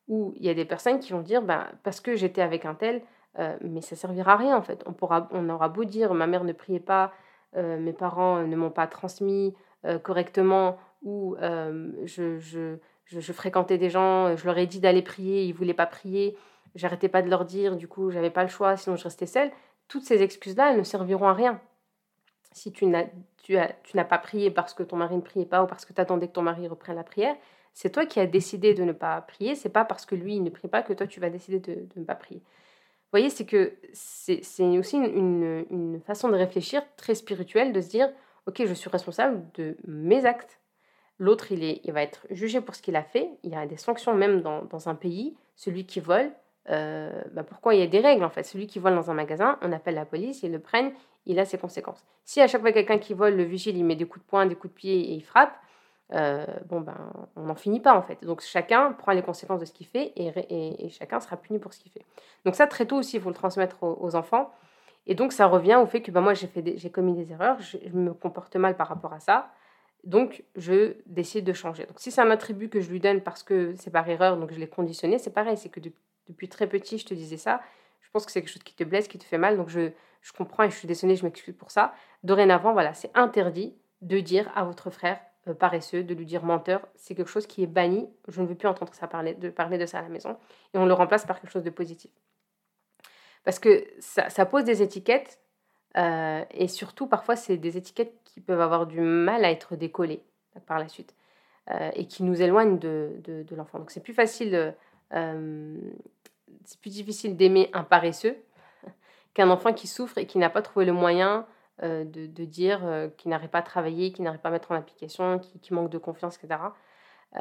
où 0.08 0.34
il 0.38 0.45
y 0.45 0.49
a 0.49 0.54
des 0.54 0.65
personnes 0.65 0.99
qui 0.99 1.12
vont 1.12 1.21
dire, 1.21 1.41
ben, 1.41 1.65
parce 1.84 1.99
que 1.99 2.15
j'étais 2.15 2.43
avec 2.43 2.63
un 2.65 2.75
tel, 2.75 3.01
euh, 3.39 3.58
mais 3.62 3.82
ça 3.82 3.95
servira 3.95 4.34
à 4.34 4.38
rien 4.38 4.56
en 4.56 4.62
fait. 4.62 4.84
On, 4.86 4.93
pourra, 4.93 5.28
on 5.32 5.49
aura 5.49 5.67
beau 5.67 5.84
dire, 5.84 6.13
ma 6.13 6.28
mère 6.28 6.43
ne 6.43 6.54
priait 6.54 6.80
pas, 6.80 7.12
euh, 7.58 7.80
mes 7.80 7.93
parents 7.93 8.43
ne 8.43 8.56
m'ont 8.56 8.69
pas 8.69 8.86
transmis 8.86 9.56
euh, 9.86 9.97
correctement, 9.97 10.78
ou 11.01 11.36
je, 11.39 12.39
je, 12.39 12.78
je, 13.06 13.34
fréquentais 13.34 13.78
des 13.78 13.91
gens, 13.91 14.36
je 14.36 14.45
leur 14.45 14.58
ai 14.58 14.65
dit 14.65 14.80
d'aller 14.80 15.04
prier, 15.04 15.43
ils 15.43 15.51
ne 15.54 15.58
voulaient 15.58 15.75
pas 15.75 15.86
prier 15.86 16.36
j'arrêtais 16.75 17.09
pas 17.09 17.21
de 17.21 17.29
leur 17.29 17.45
dire, 17.45 17.75
du 17.75 17.88
coup, 17.88 18.11
j'avais 18.11 18.29
pas 18.29 18.43
le 18.43 18.49
choix, 18.49 18.77
sinon 18.77 18.95
je 18.95 19.03
restais 19.03 19.25
seule. 19.25 19.51
Toutes 19.88 20.03
ces 20.03 20.21
excuses-là, 20.21 20.71
elles 20.71 20.77
ne 20.77 20.83
serviront 20.83 21.27
à 21.27 21.33
rien. 21.33 21.59
Si 22.51 22.71
tu 22.71 22.85
n'as, 22.85 23.05
tu 23.43 23.57
as, 23.57 23.73
tu 23.83 23.97
n'as 23.97 24.05
pas 24.05 24.17
prié 24.17 24.51
parce 24.51 24.73
que 24.73 24.83
ton 24.83 24.95
mari 24.95 25.15
ne 25.15 25.21
priait 25.21 25.45
pas 25.45 25.63
ou 25.63 25.67
parce 25.67 25.85
que 25.85 25.93
tu 25.93 26.01
attendais 26.01 26.27
que 26.27 26.33
ton 26.33 26.41
mari 26.41 26.67
reprenne 26.67 26.95
la 26.95 27.03
prière, 27.03 27.35
c'est 27.73 27.91
toi 27.91 28.05
qui 28.05 28.19
as 28.19 28.25
décidé 28.25 28.73
de 28.73 28.83
ne 28.83 28.93
pas 28.93 29.21
prier, 29.21 29.53
c'est 29.55 29.69
pas 29.69 29.83
parce 29.83 30.05
que 30.05 30.15
lui 30.15 30.38
il 30.38 30.43
ne 30.43 30.49
prie 30.49 30.69
pas 30.69 30.81
que 30.81 30.93
toi 30.93 31.05
tu 31.05 31.19
vas 31.19 31.29
décider 31.29 31.59
de, 31.59 31.88
ne 31.97 32.05
pas 32.05 32.15
prier. 32.15 32.39
Vous 32.39 33.19
voyez, 33.19 33.29
c'est 33.29 33.45
que 33.45 33.73
c'est, 33.93 34.39
aussi 34.77 34.97
une, 34.97 35.65
une, 35.69 36.01
façon 36.01 36.29
de 36.29 36.35
réfléchir 36.35 36.81
très 36.95 37.15
spirituelle, 37.15 37.71
de 37.71 37.81
se 37.81 37.89
dire, 37.89 38.09
ok, 38.45 38.65
je 38.65 38.73
suis 38.73 38.89
responsable 38.89 39.45
de 39.53 39.77
mes 39.85 40.25
actes. 40.25 40.59
L'autre, 41.19 41.51
il, 41.51 41.63
est, 41.63 41.81
il 41.83 41.93
va 41.93 42.01
être 42.01 42.25
jugé 42.29 42.59
pour 42.61 42.75
ce 42.75 42.81
qu'il 42.81 42.95
a 42.95 43.03
fait. 43.03 43.29
Il 43.43 43.51
y 43.51 43.55
a 43.55 43.65
des 43.65 43.77
sanctions 43.77 44.13
même 44.13 44.41
dans, 44.41 44.63
dans 44.65 44.89
un 44.89 44.95
pays. 44.95 45.38
Celui 45.55 45.85
qui 45.85 46.01
vole, 46.01 46.31
euh, 46.69 47.21
bah, 47.32 47.43
pourquoi 47.43 47.75
il 47.75 47.80
y 47.80 47.84
a 47.84 47.88
des 47.88 47.99
règles 47.99 48.23
en 48.23 48.30
fait? 48.30 48.43
Celui 48.43 48.67
qui 48.67 48.80
vole 48.80 48.95
dans 48.95 49.12
un 49.12 49.13
magasin, 49.13 49.58
on 49.62 49.71
appelle 49.71 49.95
la 49.95 50.06
police, 50.06 50.43
ils 50.43 50.51
le 50.51 50.60
prennent, 50.60 50.91
il 51.25 51.39
a 51.39 51.45
ses 51.45 51.58
conséquences. 51.58 52.04
Si 52.23 52.41
à 52.41 52.47
chaque 52.47 52.62
fois 52.62 52.71
quelqu'un 52.71 52.97
qui 52.97 53.13
vole, 53.13 53.36
le 53.36 53.43
vigile, 53.43 53.78
il 53.78 53.86
met 53.86 53.95
des 53.95 54.06
coups 54.06 54.25
de 54.25 54.30
poing, 54.30 54.45
des 54.45 54.56
coups 54.56 54.73
de 54.73 54.78
pied 54.78 55.12
et 55.12 55.13
il 55.13 55.23
frappe, 55.23 55.56
euh, 56.13 56.45
bon 56.67 56.82
ben 56.82 57.12
on 57.36 57.43
n'en 57.43 57.56
finit 57.56 57.80
pas 57.80 57.95
en 57.95 58.01
fait. 58.01 58.23
Donc 58.23 58.41
chacun 58.41 58.93
prend 58.93 59.12
les 59.12 59.21
conséquences 59.21 59.60
de 59.60 59.65
ce 59.65 59.73
qu'il 59.73 59.88
fait 59.88 60.13
et, 60.15 60.89
chacun 60.89 61.19
sera 61.19 61.38
puni 61.38 61.60
pour 61.60 61.73
ce 61.73 61.80
qu'il 61.80 61.91
fait. 61.91 62.06
Donc 62.45 62.56
ça 62.56 62.67
très 62.67 62.86
tôt 62.86 62.97
aussi 62.97 63.17
il 63.17 63.21
faut 63.21 63.30
le 63.30 63.36
transmettre 63.36 63.84
aux, 63.84 64.15
enfants. 64.15 64.51
Et 65.08 65.13
donc 65.13 65.34
ça 65.34 65.45
revient 65.45 65.80
au 65.82 65.86
fait 65.86 66.01
que 66.01 66.12
ben, 66.12 66.21
moi 66.21 66.34
j'ai 66.34 66.47
fait 66.47 66.78
j'ai 66.78 66.89
commis 66.89 67.13
des 67.13 67.32
erreurs, 67.32 67.60
je, 67.60 67.78
me 67.93 68.13
comporte 68.13 68.56
mal 68.56 68.75
par 68.75 68.88
rapport 68.88 69.13
à 69.13 69.19
ça. 69.19 69.51
Donc, 70.04 70.43
je 70.56 70.97
décide 71.08 71.45
de 71.45 71.54
changer. 71.54 71.88
Donc, 71.88 71.99
si 71.99 72.12
c'est 72.12 72.21
un 72.21 72.30
attribut 72.30 72.69
que 72.69 72.80
je 72.80 72.91
lui 72.91 72.99
donne 72.99 73.21
parce 73.21 73.41
que 73.41 73.73
c'est 73.75 73.89
par 73.89 74.08
erreur, 74.08 74.38
donc 74.38 74.54
je 74.54 74.60
l'ai 74.60 74.67
conditionné, 74.67 75.17
c'est 75.17 75.34
pareil. 75.34 75.58
C'est 75.58 75.69
que 75.69 75.80
depuis 76.27 76.49
très 76.49 76.67
petit, 76.67 76.97
je 76.97 77.05
te 77.05 77.13
disais 77.13 77.38
ça. 77.38 77.61
Je 78.01 78.09
pense 78.11 78.25
que 78.25 78.31
c'est 78.31 78.41
quelque 78.41 78.51
chose 78.51 78.63
qui 78.63 78.75
te 78.75 78.83
blesse, 78.83 79.07
qui 79.07 79.17
te 79.17 79.25
fait 79.25 79.38
mal. 79.38 79.57
Donc, 79.57 79.69
je, 79.69 79.91
je 80.21 80.33
comprends 80.33 80.63
et 80.63 80.71
je 80.71 80.75
suis 80.75 80.88
désolée, 80.88 81.15
je 81.15 81.23
m'excuse 81.23 81.55
pour 81.55 81.71
ça. 81.71 81.93
Dorénavant, 82.23 82.73
voilà, 82.73 82.93
c'est 82.93 83.11
interdit 83.13 83.75
de 84.01 84.19
dire 84.19 84.51
à 84.55 84.63
votre 84.63 84.89
frère 84.89 85.19
euh, 85.47 85.53
paresseux, 85.53 86.03
de 86.03 86.13
lui 86.15 86.25
dire 86.25 86.43
menteur. 86.43 86.81
C'est 86.95 87.13
quelque 87.13 87.29
chose 87.29 87.45
qui 87.45 87.61
est 87.61 87.67
banni. 87.67 88.09
Je 88.27 88.41
ne 88.41 88.47
veux 88.47 88.55
plus 88.55 88.67
entendre 88.67 88.93
ça 88.95 89.07
parler, 89.07 89.35
de 89.35 89.49
parler 89.49 89.77
de 89.77 89.85
ça 89.85 89.99
à 89.99 90.01
la 90.01 90.09
maison. 90.09 90.38
Et 90.73 90.79
on 90.79 90.85
le 90.85 90.93
remplace 90.93 91.25
par 91.25 91.39
quelque 91.39 91.51
chose 91.51 91.63
de 91.63 91.69
positif. 91.69 92.11
Parce 93.43 93.59
que 93.59 93.85
ça, 93.99 94.45
pose 94.47 94.63
des 94.63 94.81
étiquettes. 94.81 95.39
Euh, 95.97 96.43
et 96.51 96.67
surtout, 96.67 97.05
parfois, 97.05 97.35
c'est 97.35 97.57
des 97.57 97.77
étiquettes 97.77 98.13
qui 98.23 98.41
peuvent 98.41 98.61
avoir 98.61 98.88
du 98.88 98.99
mal 98.99 99.45
à 99.45 99.51
être 99.51 99.75
décollées 99.75 100.23
par 100.65 100.79
la 100.79 100.88
suite. 100.88 101.15
Euh, 101.69 101.91
et 101.93 102.07
qui 102.07 102.23
nous 102.23 102.41
éloignent 102.41 102.77
de, 102.77 103.11
de, 103.23 103.43
de 103.43 103.55
l'enfant. 103.55 103.77
Donc, 103.77 103.91
c'est 103.91 104.03
plus 104.03 104.13
facile 104.13 104.75
c'est 105.11 106.79
plus 106.81 106.89
difficile 106.89 107.35
d'aimer 107.35 107.69
un 107.73 107.83
paresseux 107.83 108.35
qu'un 109.33 109.49
enfant 109.49 109.73
qui 109.73 109.87
souffre 109.87 110.17
et 110.17 110.25
qui 110.25 110.37
n'a 110.37 110.49
pas 110.49 110.61
trouvé 110.61 110.85
le 110.85 110.93
moyen 110.93 111.45
euh, 111.83 112.05
de, 112.05 112.45
dire 112.45 112.85
euh, 112.85 113.09
qu'il 113.17 113.29
n'arrive 113.31 113.49
pas 113.49 113.57
à 113.57 113.61
travailler, 113.61 114.13
qu'il 114.13 114.23
n'arrive 114.23 114.39
pas 114.39 114.47
à 114.47 114.51
mettre 114.53 114.71
en 114.71 114.75
application, 114.75 115.39
qui, 115.39 115.73
manque 115.73 115.89
de 115.89 115.97
confiance, 115.97 116.37
etc. 116.37 116.61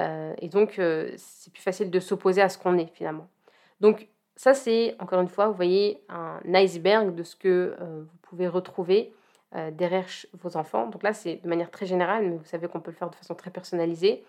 Euh, 0.01 0.35
et 0.39 0.49
donc, 0.49 0.73
c'est 1.17 1.53
plus 1.53 1.63
facile 1.63 1.89
de 1.89 2.01
s'opposer 2.01 2.43
à 2.43 2.49
ce 2.49 2.59
qu'on 2.59 2.77
est 2.77 2.93
finalement. 2.95 3.29
Donc, 3.81 4.09
ça, 4.35 4.53
c'est 4.53 4.97
encore 4.99 5.21
une 5.21 5.29
fois, 5.29 5.47
vous 5.47 5.55
voyez, 5.55 6.03
un 6.09 6.41
iceberg 6.53 7.15
de 7.15 7.23
ce 7.23 7.37
que 7.37 7.77
vous 7.79 8.19
pouvez 8.23 8.49
retrouver 8.49 9.15
derrière 9.71 10.09
vos 10.33 10.57
enfants. 10.57 10.89
Donc 10.89 11.05
là, 11.05 11.13
c'est 11.13 11.37
de 11.37 11.49
manière 11.49 11.71
très 11.71 11.87
générale, 11.87 12.27
mais 12.27 12.37
vous 12.37 12.45
savez 12.45 12.67
qu'on 12.67 12.81
peut 12.81 12.91
le 12.91 12.97
faire 12.97 13.11
de 13.11 13.15
façon 13.15 13.37
très 13.37 13.53
personnalisée. 13.53 14.25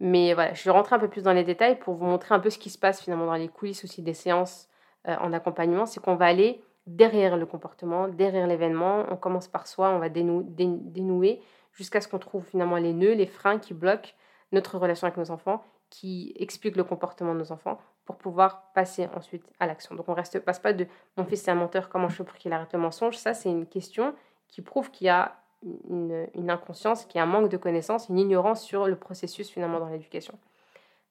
Mais 0.00 0.32
voilà, 0.34 0.54
je 0.54 0.64
vais 0.64 0.70
rentrer 0.70 0.94
un 0.94 0.98
peu 0.98 1.08
plus 1.08 1.22
dans 1.22 1.32
les 1.32 1.44
détails 1.44 1.78
pour 1.78 1.94
vous 1.94 2.04
montrer 2.04 2.34
un 2.34 2.40
peu 2.40 2.50
ce 2.50 2.58
qui 2.58 2.70
se 2.70 2.78
passe 2.78 3.02
finalement 3.02 3.26
dans 3.26 3.34
les 3.34 3.48
coulisses 3.48 3.84
aussi 3.84 4.02
des 4.02 4.14
séances 4.14 4.68
euh, 5.08 5.16
en 5.20 5.32
accompagnement. 5.32 5.86
C'est 5.86 6.00
qu'on 6.00 6.14
va 6.14 6.26
aller 6.26 6.62
derrière 6.86 7.36
le 7.36 7.46
comportement, 7.46 8.08
derrière 8.08 8.46
l'événement. 8.46 9.04
On 9.10 9.16
commence 9.16 9.48
par 9.48 9.66
soi, 9.66 9.90
on 9.90 9.98
va 9.98 10.08
dénouer 10.08 11.40
jusqu'à 11.72 12.00
ce 12.00 12.08
qu'on 12.08 12.18
trouve 12.18 12.44
finalement 12.44 12.76
les 12.76 12.92
nœuds, 12.92 13.14
les 13.14 13.26
freins 13.26 13.58
qui 13.58 13.74
bloquent 13.74 14.10
notre 14.52 14.78
relation 14.78 15.06
avec 15.06 15.18
nos 15.18 15.30
enfants, 15.30 15.62
qui 15.90 16.32
expliquent 16.36 16.76
le 16.76 16.84
comportement 16.84 17.34
de 17.34 17.40
nos 17.40 17.52
enfants 17.52 17.78
pour 18.04 18.16
pouvoir 18.16 18.72
passer 18.72 19.08
ensuite 19.14 19.44
à 19.60 19.66
l'action. 19.66 19.94
Donc 19.94 20.08
on 20.08 20.12
ne 20.14 20.38
passe 20.38 20.58
pas 20.58 20.72
de 20.72 20.86
mon 21.16 21.24
fils 21.24 21.42
c'est 21.42 21.50
un 21.50 21.54
menteur, 21.54 21.88
comment 21.88 22.08
je 22.08 22.16
fais 22.16 22.24
pour 22.24 22.36
qu'il 22.36 22.52
arrête 22.52 22.72
le 22.72 22.78
mensonge? 22.78 23.16
Ça, 23.16 23.34
c'est 23.34 23.50
une 23.50 23.66
question 23.66 24.14
qui 24.48 24.62
prouve 24.62 24.90
qu'il 24.90 25.06
y 25.06 25.10
a 25.10 25.36
une, 25.62 26.50
inconscience, 26.50 27.04
qui 27.06 27.18
est 27.18 27.20
un 27.20 27.26
manque 27.26 27.50
de 27.50 27.56
connaissances, 27.56 28.08
une 28.08 28.18
ignorance 28.18 28.62
sur 28.62 28.86
le 28.86 28.96
processus 28.96 29.50
finalement 29.50 29.80
dans 29.80 29.88
l'éducation. 29.88 30.38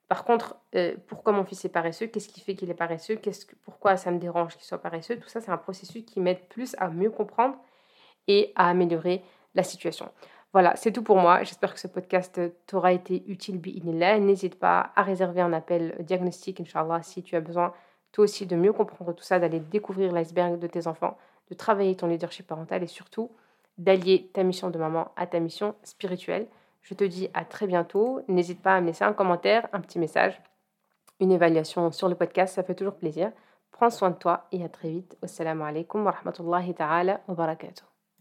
Par 0.07 0.23
contre, 0.23 0.55
euh, 0.75 0.95
pourquoi 1.07 1.33
mon 1.33 1.43
fils 1.43 1.65
est 1.65 1.69
paresseux 1.69 2.07
Qu'est-ce 2.07 2.29
qui 2.29 2.39
fait 2.39 2.55
qu'il 2.55 2.69
est 2.69 2.75
paresseux 2.75 3.15
que, 3.15 3.29
Pourquoi 3.63 3.97
ça 3.97 4.09
me 4.11 4.19
dérange 4.19 4.55
qu'il 4.55 4.65
soit 4.65 4.77
paresseux 4.77 5.17
Tout 5.19 5.27
ça, 5.27 5.41
c'est 5.41 5.51
un 5.51 5.57
processus 5.57 6.05
qui 6.05 6.21
m'aide 6.21 6.47
plus 6.47 6.75
à 6.77 6.89
mieux 6.89 7.11
comprendre 7.11 7.57
et 8.27 8.53
à 8.55 8.69
améliorer 8.69 9.23
la 9.53 9.63
situation. 9.63 10.09
Voilà, 10.53 10.75
c'est 10.77 10.93
tout 10.93 11.03
pour 11.03 11.17
moi. 11.17 11.43
J'espère 11.43 11.73
que 11.73 11.79
ce 11.79 11.87
podcast 11.87 12.39
t'aura 12.67 12.93
été 12.93 13.23
utile. 13.27 13.59
N'hésite 14.21 14.57
pas 14.57 14.91
à 14.95 15.03
réserver 15.03 15.41
un 15.41 15.51
appel 15.51 15.95
diagnostic, 15.99 16.61
Inch'Allah, 16.61 17.03
si 17.03 17.21
tu 17.21 17.35
as 17.35 17.41
besoin, 17.41 17.73
toi 18.13 18.23
aussi, 18.23 18.45
de 18.45 18.55
mieux 18.55 18.73
comprendre 18.73 19.13
tout 19.13 19.23
ça, 19.23 19.39
d'aller 19.39 19.59
découvrir 19.59 20.13
l'iceberg 20.13 20.57
de 20.57 20.67
tes 20.67 20.87
enfants, 20.87 21.17
de 21.49 21.55
travailler 21.55 21.95
ton 21.95 22.07
leadership 22.07 22.47
parental 22.47 22.81
et 22.81 22.87
surtout 22.87 23.29
d'allier 23.77 24.29
ta 24.33 24.43
mission 24.43 24.69
de 24.69 24.77
maman 24.77 25.11
à 25.15 25.27
ta 25.27 25.39
mission 25.39 25.75
spirituelle. 25.83 26.47
Je 26.81 26.93
te 26.93 27.03
dis 27.03 27.29
à 27.33 27.45
très 27.45 27.67
bientôt. 27.67 28.21
N'hésite 28.27 28.61
pas 28.61 28.75
à 28.75 28.81
me 28.81 28.87
laisser 28.87 29.03
un 29.03 29.13
commentaire, 29.13 29.67
un 29.73 29.81
petit 29.81 29.99
message, 29.99 30.41
une 31.19 31.31
évaluation 31.31 31.91
sur 31.91 32.07
le 32.07 32.15
podcast, 32.15 32.55
ça 32.55 32.63
fait 32.63 32.75
toujours 32.75 32.95
plaisir. 32.95 33.31
Prends 33.71 33.89
soin 33.89 34.09
de 34.09 34.15
toi 34.15 34.47
et 34.51 34.63
à 34.63 34.69
très 34.69 34.89
vite. 34.89 35.17
Wassalamu 35.21 35.63
alaikum 35.63 36.05
wa 36.05 36.11
rahmatullahi 36.11 36.73
wa 36.79 37.35
barakatuh. 37.35 37.86